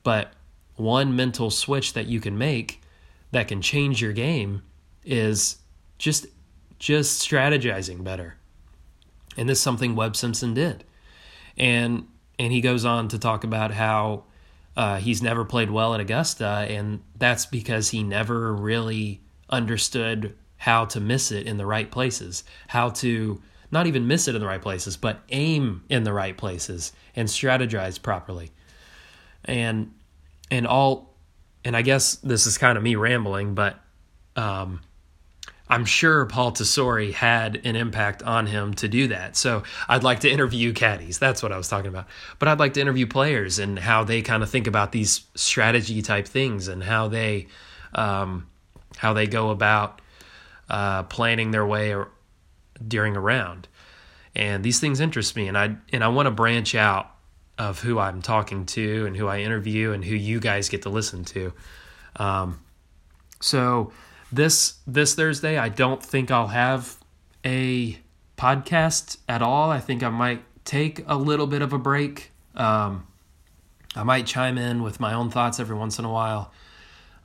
But 0.03 0.32
one 0.75 1.15
mental 1.15 1.50
switch 1.50 1.94
that 1.94 2.08
you 2.08 2.20
can 2.20 2.38
make 2.38 2.82
that 3.32 3.48
can 3.48 3.62
change 3.62 4.01
your 4.01 4.13
game 4.13 4.63
is 5.03 5.58
just 5.98 6.27
just 6.79 7.27
strategizing 7.27 8.03
better. 8.03 8.36
And 9.36 9.50
this 9.50 9.58
is 9.58 9.63
something 9.63 9.96
Webb 9.96 10.15
Simpson 10.15 10.53
did. 10.53 10.84
And 11.58 12.08
and 12.39 12.51
he 12.51 12.62
goes 12.62 12.86
on 12.86 13.07
to 13.09 13.20
talk 13.20 13.44
about 13.44 13.72
how 13.72 14.24
uh, 14.75 14.98
he's 14.98 15.22
never 15.22 15.44
played 15.44 15.72
well 15.72 15.94
at 15.94 16.00
Augusta, 16.00 16.68
and 16.70 17.01
that's 17.18 17.46
because 17.46 17.90
he 17.90 18.03
never 18.03 18.53
really 18.53 19.22
understood 19.50 20.35
how 20.57 20.85
to 20.85 21.00
miss 21.00 21.31
it 21.31 21.48
in 21.48 21.57
the 21.57 21.66
right 21.66 21.90
places, 21.90 22.44
how 22.68 22.90
to 22.90 23.42
not 23.72 23.88
even 23.88 24.07
miss 24.07 24.27
it 24.27 24.35
in 24.35 24.42
the 24.42 24.48
right 24.48 24.62
places, 24.62 24.98
but 24.98 25.22
aim 25.29 25.83
in 25.90 26.03
the 26.03 26.14
right 26.14 26.38
places 26.38 26.94
and 27.16 27.27
strategize 27.27 28.01
properly. 28.01 28.51
And 29.46 29.94
and 30.50 30.68
all 30.68 31.16
and 31.66 31.75
I 31.75 31.81
guess 31.81 32.16
this 32.16 32.48
is 32.48 32.57
kind 32.57 32.77
of 32.77 32.83
me 32.83 32.96
rambling, 32.96 33.55
but 33.55 33.79
um, 34.35 34.81
I'm 35.70 35.86
sure 35.86 36.25
Paul 36.25 36.51
Tesori 36.51 37.14
had 37.14 37.62
an 37.66 37.75
impact 37.75 38.24
on 38.24 38.48
him 38.48 38.74
to 38.75 38.88
do 38.88 39.08
that. 39.10 39.36
So 39.36 39.64
I'd 39.88 40.03
like 40.03 40.22
to 40.22 40.30
interview 40.30 40.74
caddies. 40.74 41.20
That's 41.20 41.44
what 41.44 41.51
I 41.51 41.58
was 41.58 41.68
talking 41.68 41.90
about. 41.90 42.08
But 42.40 42.48
I'd 42.48 42.60
like 42.60 42.74
to 42.75 42.82
interview 42.82 43.06
players 43.06 43.60
and 43.60 43.77
how 43.77 44.03
they 44.03 44.22
kind 44.22 44.44
of 44.44 44.50
think 44.50 44.68
about 44.68 44.92
these 44.92 45.25
strategy 45.36 46.01
type 46.01 46.27
things 46.27 46.68
and 46.68 46.84
how 46.84 47.10
they 47.10 47.48
um, 47.94 48.48
how 48.98 49.14
they 49.14 49.27
go 49.27 49.50
about 49.50 50.01
uh, 50.70 51.03
planning 51.03 51.51
their 51.51 51.66
way 51.66 51.94
or, 51.94 52.10
during 52.86 53.16
a 53.16 53.20
round. 53.20 53.68
And 54.36 54.64
these 54.64 54.80
things 54.80 55.00
interest 55.00 55.36
me, 55.36 55.48
and 55.48 55.58
I 55.58 55.75
and 55.92 56.03
I 56.03 56.10
want 56.10 56.27
to 56.27 56.32
branch 56.32 56.75
out 56.75 57.12
of 57.58 57.82
who 57.82 57.98
I'm 57.98 58.22
talking 58.22 58.66
to 58.68 59.06
and 59.08 59.18
who 59.18 59.27
I 59.27 59.40
interview 59.40 59.92
and 59.92 60.06
who 60.06 60.16
you 60.16 60.40
guys 60.40 60.70
get 60.70 60.84
to 60.84 60.90
listen 60.90 61.25
to. 61.25 61.53
Um, 62.18 62.60
so 63.42 63.92
this 64.31 64.75
this 64.85 65.16
Thursday, 65.16 65.57
I 65.57 65.70
don't 65.70 66.03
think 66.03 66.31
I'll 66.31 66.48
have 66.48 66.98
a 67.46 68.00
podcast 68.37 69.18
at 69.27 69.42
all. 69.42 69.70
I 69.70 69.79
think 69.79 70.03
I 70.03 70.09
might 70.09 70.44
take 70.66 71.03
a 71.07 71.18
little 71.18 71.48
bit 71.48 71.61
of 71.61 71.74
a 71.74 71.77
break. 71.77 72.31
Um, 72.55 73.07
I 73.96 74.03
might 74.03 74.25
chime 74.25 74.57
in 74.57 74.83
with 74.83 75.00
my 75.00 75.13
own 75.13 75.29
thoughts 75.29 75.59
every 75.59 75.75
once 75.75 75.98
in 75.98 76.05
a 76.05 76.11
while. 76.11 76.51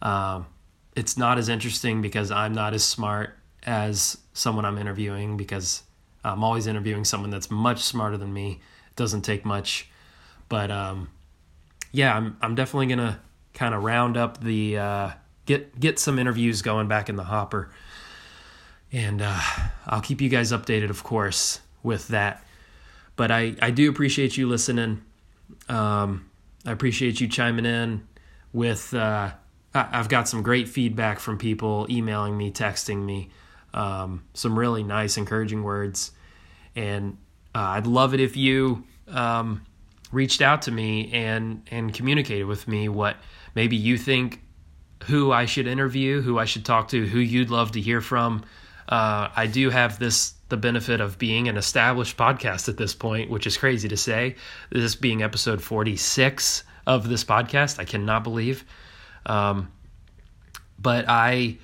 Um, 0.00 0.46
it's 0.94 1.16
not 1.16 1.38
as 1.38 1.48
interesting 1.48 2.02
because 2.02 2.30
I'm 2.30 2.54
not 2.54 2.74
as 2.74 2.84
smart 2.84 3.36
as 3.64 4.18
someone 4.32 4.64
I'm 4.64 4.78
interviewing 4.78 5.36
because 5.36 5.82
I'm 6.24 6.42
always 6.44 6.66
interviewing 6.66 7.04
someone 7.04 7.30
that's 7.30 7.50
much 7.50 7.82
smarter 7.82 8.16
than 8.16 8.32
me. 8.32 8.60
It 8.90 8.96
doesn't 8.96 9.22
take 9.22 9.44
much, 9.44 9.88
but 10.48 10.70
um, 10.70 11.10
yeah, 11.90 12.16
I'm 12.16 12.36
I'm 12.40 12.54
definitely 12.54 12.86
gonna 12.86 13.20
kind 13.54 13.74
of 13.74 13.82
round 13.82 14.16
up 14.16 14.42
the 14.42 14.78
uh, 14.78 15.10
get 15.46 15.78
get 15.78 15.98
some 15.98 16.18
interviews 16.18 16.62
going 16.62 16.88
back 16.88 17.09
in 17.09 17.16
the 17.16 17.24
hopper. 17.24 17.70
And 18.92 19.22
uh, 19.22 19.40
I'll 19.87 20.02
keep 20.02 20.20
you 20.20 20.28
guys 20.28 20.52
updated, 20.52 20.90
of 20.90 21.02
course, 21.02 21.61
with 21.83 22.09
that. 22.09 22.44
But 23.16 23.31
I, 23.31 23.55
I 23.61 23.70
do 23.70 23.88
appreciate 23.88 24.37
you 24.37 24.48
listening. 24.48 25.02
Um, 25.68 26.31
I 26.66 26.72
appreciate 26.72 27.20
you 27.20 27.28
chiming 27.28 27.66
in 27.66 28.07
with. 28.52 28.92
Uh, 28.92 29.33
I've 29.74 30.11
got 30.11 30.28
some 30.28 30.42
great 30.42 30.68
feedback 30.68 31.18
from 31.18 31.38
people 31.38 31.87
emailing 31.88 32.37
me, 32.37 32.52
texting 32.52 33.02
me, 33.07 33.31
um, 33.72 34.22
some 34.35 34.59
really 34.59 34.83
nice, 34.83 35.16
encouraging 35.16 35.62
words. 35.62 36.11
And 36.76 37.16
uh, 37.55 37.61
I'd 37.61 37.87
love 37.87 38.12
it 38.12 38.20
if 38.20 38.37
you 38.37 38.85
um, 39.09 39.64
reached 40.11 40.42
out 40.42 40.62
to 40.62 40.70
me 40.70 41.11
and 41.12 41.62
and 41.70 41.92
communicated 41.94 42.44
with 42.44 42.68
me 42.68 42.88
what 42.88 43.16
maybe 43.55 43.76
you 43.76 43.96
think 43.96 44.42
who 45.04 45.32
I 45.32 45.46
should 45.46 45.66
interview, 45.66 46.20
who 46.20 46.38
I 46.38 46.44
should 46.44 46.64
talk 46.64 46.88
to, 46.88 47.06
who 47.06 47.18
you'd 47.18 47.50
love 47.50 47.72
to 47.72 47.80
hear 47.80 48.00
from. 48.00 48.44
Uh, 48.88 49.28
I 49.34 49.46
do 49.46 49.70
have 49.70 49.98
this 49.98 50.34
the 50.48 50.56
benefit 50.58 51.00
of 51.00 51.18
being 51.18 51.48
an 51.48 51.56
established 51.56 52.18
podcast 52.18 52.68
at 52.68 52.76
this 52.76 52.94
point, 52.94 53.30
which 53.30 53.46
is 53.46 53.56
crazy 53.56 53.88
to 53.88 53.96
say. 53.96 54.36
This 54.68 54.94
being 54.94 55.22
episode 55.22 55.62
46 55.62 56.64
of 56.86 57.08
this 57.08 57.24
podcast, 57.24 57.78
I 57.78 57.86
cannot 57.86 58.22
believe. 58.22 58.66
Um, 59.24 59.72
but 60.78 61.06
I, 61.08 61.56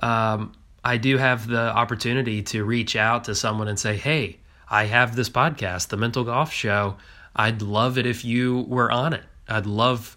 um, 0.00 0.52
I 0.82 0.96
do 0.96 1.18
have 1.18 1.46
the 1.46 1.60
opportunity 1.60 2.42
to 2.44 2.64
reach 2.64 2.96
out 2.96 3.24
to 3.24 3.34
someone 3.34 3.68
and 3.68 3.78
say, 3.78 3.98
"Hey, 3.98 4.38
I 4.68 4.86
have 4.86 5.14
this 5.14 5.28
podcast, 5.28 5.88
the 5.88 5.98
Mental 5.98 6.24
Golf 6.24 6.52
Show. 6.52 6.96
I'd 7.34 7.60
love 7.60 7.98
it 7.98 8.06
if 8.06 8.24
you 8.24 8.64
were 8.68 8.90
on 8.90 9.12
it. 9.12 9.24
I'd 9.46 9.66
love 9.66 10.16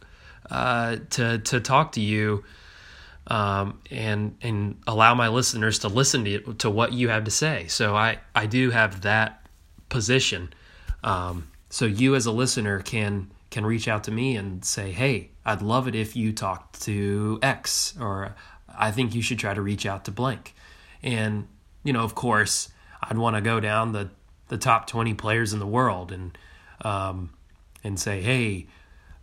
uh, 0.49 0.97
to 1.11 1.39
to 1.39 1.59
talk 1.59 1.93
to 1.93 2.01
you 2.01 2.43
um, 3.27 3.79
and 3.91 4.35
and 4.41 4.77
allow 4.87 5.13
my 5.13 5.27
listeners 5.27 5.79
to 5.79 5.87
listen 5.87 6.25
to 6.25 6.53
to 6.55 6.69
what 6.69 6.93
you 6.93 7.09
have 7.09 7.25
to 7.25 7.31
say. 7.31 7.67
So 7.67 7.95
I 7.95 8.19
I 8.33 8.45
do 8.47 8.71
have 8.71 9.01
that 9.01 9.47
position. 9.89 10.53
Um, 11.03 11.49
so 11.69 11.85
you 11.85 12.15
as 12.15 12.25
a 12.25 12.31
listener 12.31 12.79
can 12.79 13.31
can 13.49 13.65
reach 13.65 13.87
out 13.87 14.03
to 14.05 14.11
me 14.11 14.35
and 14.35 14.63
say, 14.65 14.91
hey, 14.91 15.31
I'd 15.45 15.61
love 15.61 15.87
it 15.87 15.95
if 15.95 16.15
you 16.15 16.33
talked 16.33 16.81
to 16.81 17.39
X, 17.41 17.95
or 17.99 18.35
I 18.67 18.91
think 18.91 19.15
you 19.15 19.21
should 19.21 19.39
try 19.39 19.53
to 19.53 19.61
reach 19.61 19.85
out 19.85 20.05
to 20.05 20.11
blank. 20.11 20.55
And 21.03 21.47
you 21.83 21.93
know, 21.93 22.03
of 22.03 22.15
course, 22.15 22.69
I'd 23.01 23.17
want 23.17 23.35
to 23.35 23.41
go 23.41 23.59
down 23.59 23.91
the 23.91 24.09
the 24.47 24.57
top 24.57 24.87
twenty 24.87 25.13
players 25.13 25.53
in 25.53 25.59
the 25.59 25.67
world 25.67 26.11
and 26.11 26.37
um, 26.81 27.31
and 27.83 27.99
say, 27.99 28.21
hey. 28.21 28.67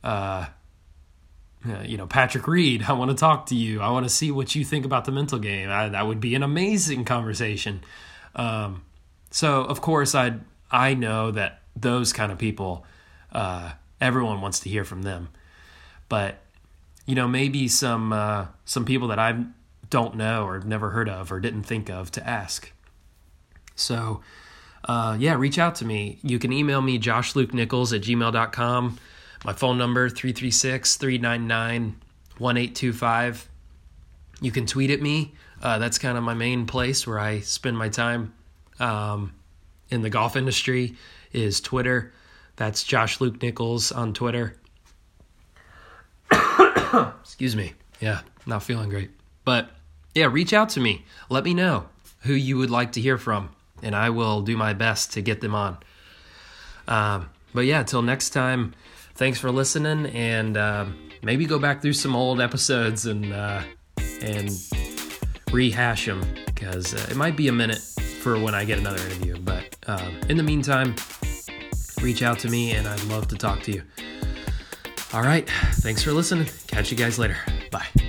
Uh, 0.04 0.46
uh, 1.70 1.83
you 1.83 1.96
know, 1.96 2.07
Patrick 2.07 2.46
Reed, 2.46 2.85
I 2.88 2.92
want 2.92 3.11
to 3.11 3.16
talk 3.16 3.46
to 3.46 3.55
you. 3.55 3.81
I 3.81 3.90
want 3.90 4.05
to 4.05 4.11
see 4.11 4.31
what 4.31 4.55
you 4.55 4.64
think 4.64 4.85
about 4.85 5.05
the 5.05 5.12
mental 5.12 5.38
game. 5.38 5.70
I, 5.70 5.88
that 5.88 6.07
would 6.07 6.20
be 6.20 6.35
an 6.35 6.42
amazing 6.42 7.05
conversation. 7.05 7.83
Um, 8.35 8.83
so, 9.31 9.62
of 9.62 9.81
course, 9.81 10.14
I 10.14 10.35
I 10.70 10.94
know 10.94 11.31
that 11.31 11.62
those 11.74 12.12
kind 12.12 12.33
of 12.33 12.38
people, 12.38 12.85
uh, 13.33 13.72
everyone 14.00 14.40
wants 14.40 14.61
to 14.61 14.68
hear 14.68 14.85
from 14.85 15.02
them. 15.02 15.29
but 16.09 16.38
you 17.07 17.14
know, 17.14 17.29
maybe 17.29 17.68
some 17.68 18.12
uh, 18.12 18.46
some 18.64 18.85
people 18.85 19.09
that 19.09 19.18
I 19.18 19.44
don't 19.90 20.16
know 20.16 20.44
or 20.44 20.59
never 20.61 20.90
heard 20.90 21.09
of 21.09 21.31
or 21.31 21.40
didn't 21.40 21.62
think 21.62 21.88
of 21.88 22.11
to 22.12 22.26
ask. 22.26 22.72
So, 23.76 24.22
uh, 24.85 25.16
yeah, 25.18 25.35
reach 25.35 25.59
out 25.59 25.76
to 25.76 25.85
me. 25.85 26.18
You 26.22 26.38
can 26.38 26.52
email 26.52 26.83
me, 26.83 26.98
joshluke.nichols 26.98 27.92
at 27.92 28.02
gmail.com. 28.02 28.98
My 29.46 29.52
phone 29.52 29.78
number, 29.78 30.09
336 30.09 30.96
399 30.96 32.00
1825. 32.38 33.48
You 34.40 34.50
can 34.50 34.66
tweet 34.66 34.90
at 34.90 35.00
me. 35.00 35.35
Uh, 35.62 35.78
that's 35.78 35.98
kind 35.98 36.18
of 36.18 36.24
my 36.24 36.35
main 36.35 36.66
place 36.66 37.06
where 37.06 37.20
I 37.20 37.38
spend 37.40 37.78
my 37.78 37.88
time 37.88 38.35
um, 38.80 39.35
in 39.88 40.02
the 40.02 40.11
golf 40.11 40.35
industry 40.35 40.96
is 41.32 41.61
Twitter. 41.61 42.12
That's 42.56 42.82
Josh 42.82 43.20
Luke 43.20 43.40
Nichols 43.40 43.92
on 43.92 44.14
Twitter. 44.14 44.56
Excuse 47.20 47.54
me. 47.54 47.74
Yeah, 48.00 48.22
not 48.46 48.64
feeling 48.64 48.88
great. 48.88 49.11
But 49.44 49.70
yeah, 50.12 50.26
reach 50.26 50.54
out 50.54 50.70
to 50.70 50.80
me. 50.80 51.04
Let 51.30 51.44
me 51.44 51.54
know 51.54 51.87
who 52.22 52.32
you 52.32 52.59
would 52.59 52.70
like 52.70 52.90
to 52.92 53.00
hear 53.00 53.16
from, 53.16 53.50
and 53.80 53.94
I 53.94 54.11
will 54.11 54.40
do 54.42 54.56
my 54.56 54.72
best 54.72 55.12
to 55.12 55.22
get 55.22 55.40
them 55.40 55.54
on. 55.54 55.78
Um, 56.88 57.30
but 57.54 57.64
yeah, 57.64 57.78
until 57.78 58.02
next 58.02 58.30
time, 58.30 58.74
thanks 59.16 59.38
for 59.38 59.50
listening, 59.50 60.07
and 60.07 60.57
uh, 60.57 60.87
maybe 61.22 61.46
go 61.46 61.59
back 61.59 61.83
through 61.83 61.94
some 61.94 62.14
old 62.14 62.40
episodes 62.40 63.07
and 63.07 63.33
uh, 63.33 63.62
and 64.20 64.50
rehash 65.52 66.07
them 66.07 66.22
because 66.46 66.94
uh, 66.94 67.07
it 67.11 67.16
might 67.16 67.37
be 67.37 67.48
a 67.48 67.52
minute 67.52 67.79
for 67.79 68.38
when 68.38 68.55
I 68.55 68.64
get 68.64 68.79
another 68.79 69.02
interview. 69.05 69.38
But 69.38 69.76
um, 69.87 70.20
in 70.29 70.37
the 70.37 70.42
meantime, 70.42 70.94
reach 72.02 72.22
out 72.22 72.38
to 72.40 72.48
me, 72.48 72.72
and 72.72 72.87
I'd 72.87 73.05
love 73.05 73.29
to 73.29 73.37
talk 73.37 73.62
to 73.62 73.72
you. 73.72 73.83
All 75.12 75.22
right. 75.22 75.48
Thanks 75.74 76.02
for 76.02 76.12
listening. 76.12 76.48
Catch 76.66 76.90
you 76.90 76.96
guys 76.96 77.18
later. 77.18 77.38
Bye. 77.70 78.05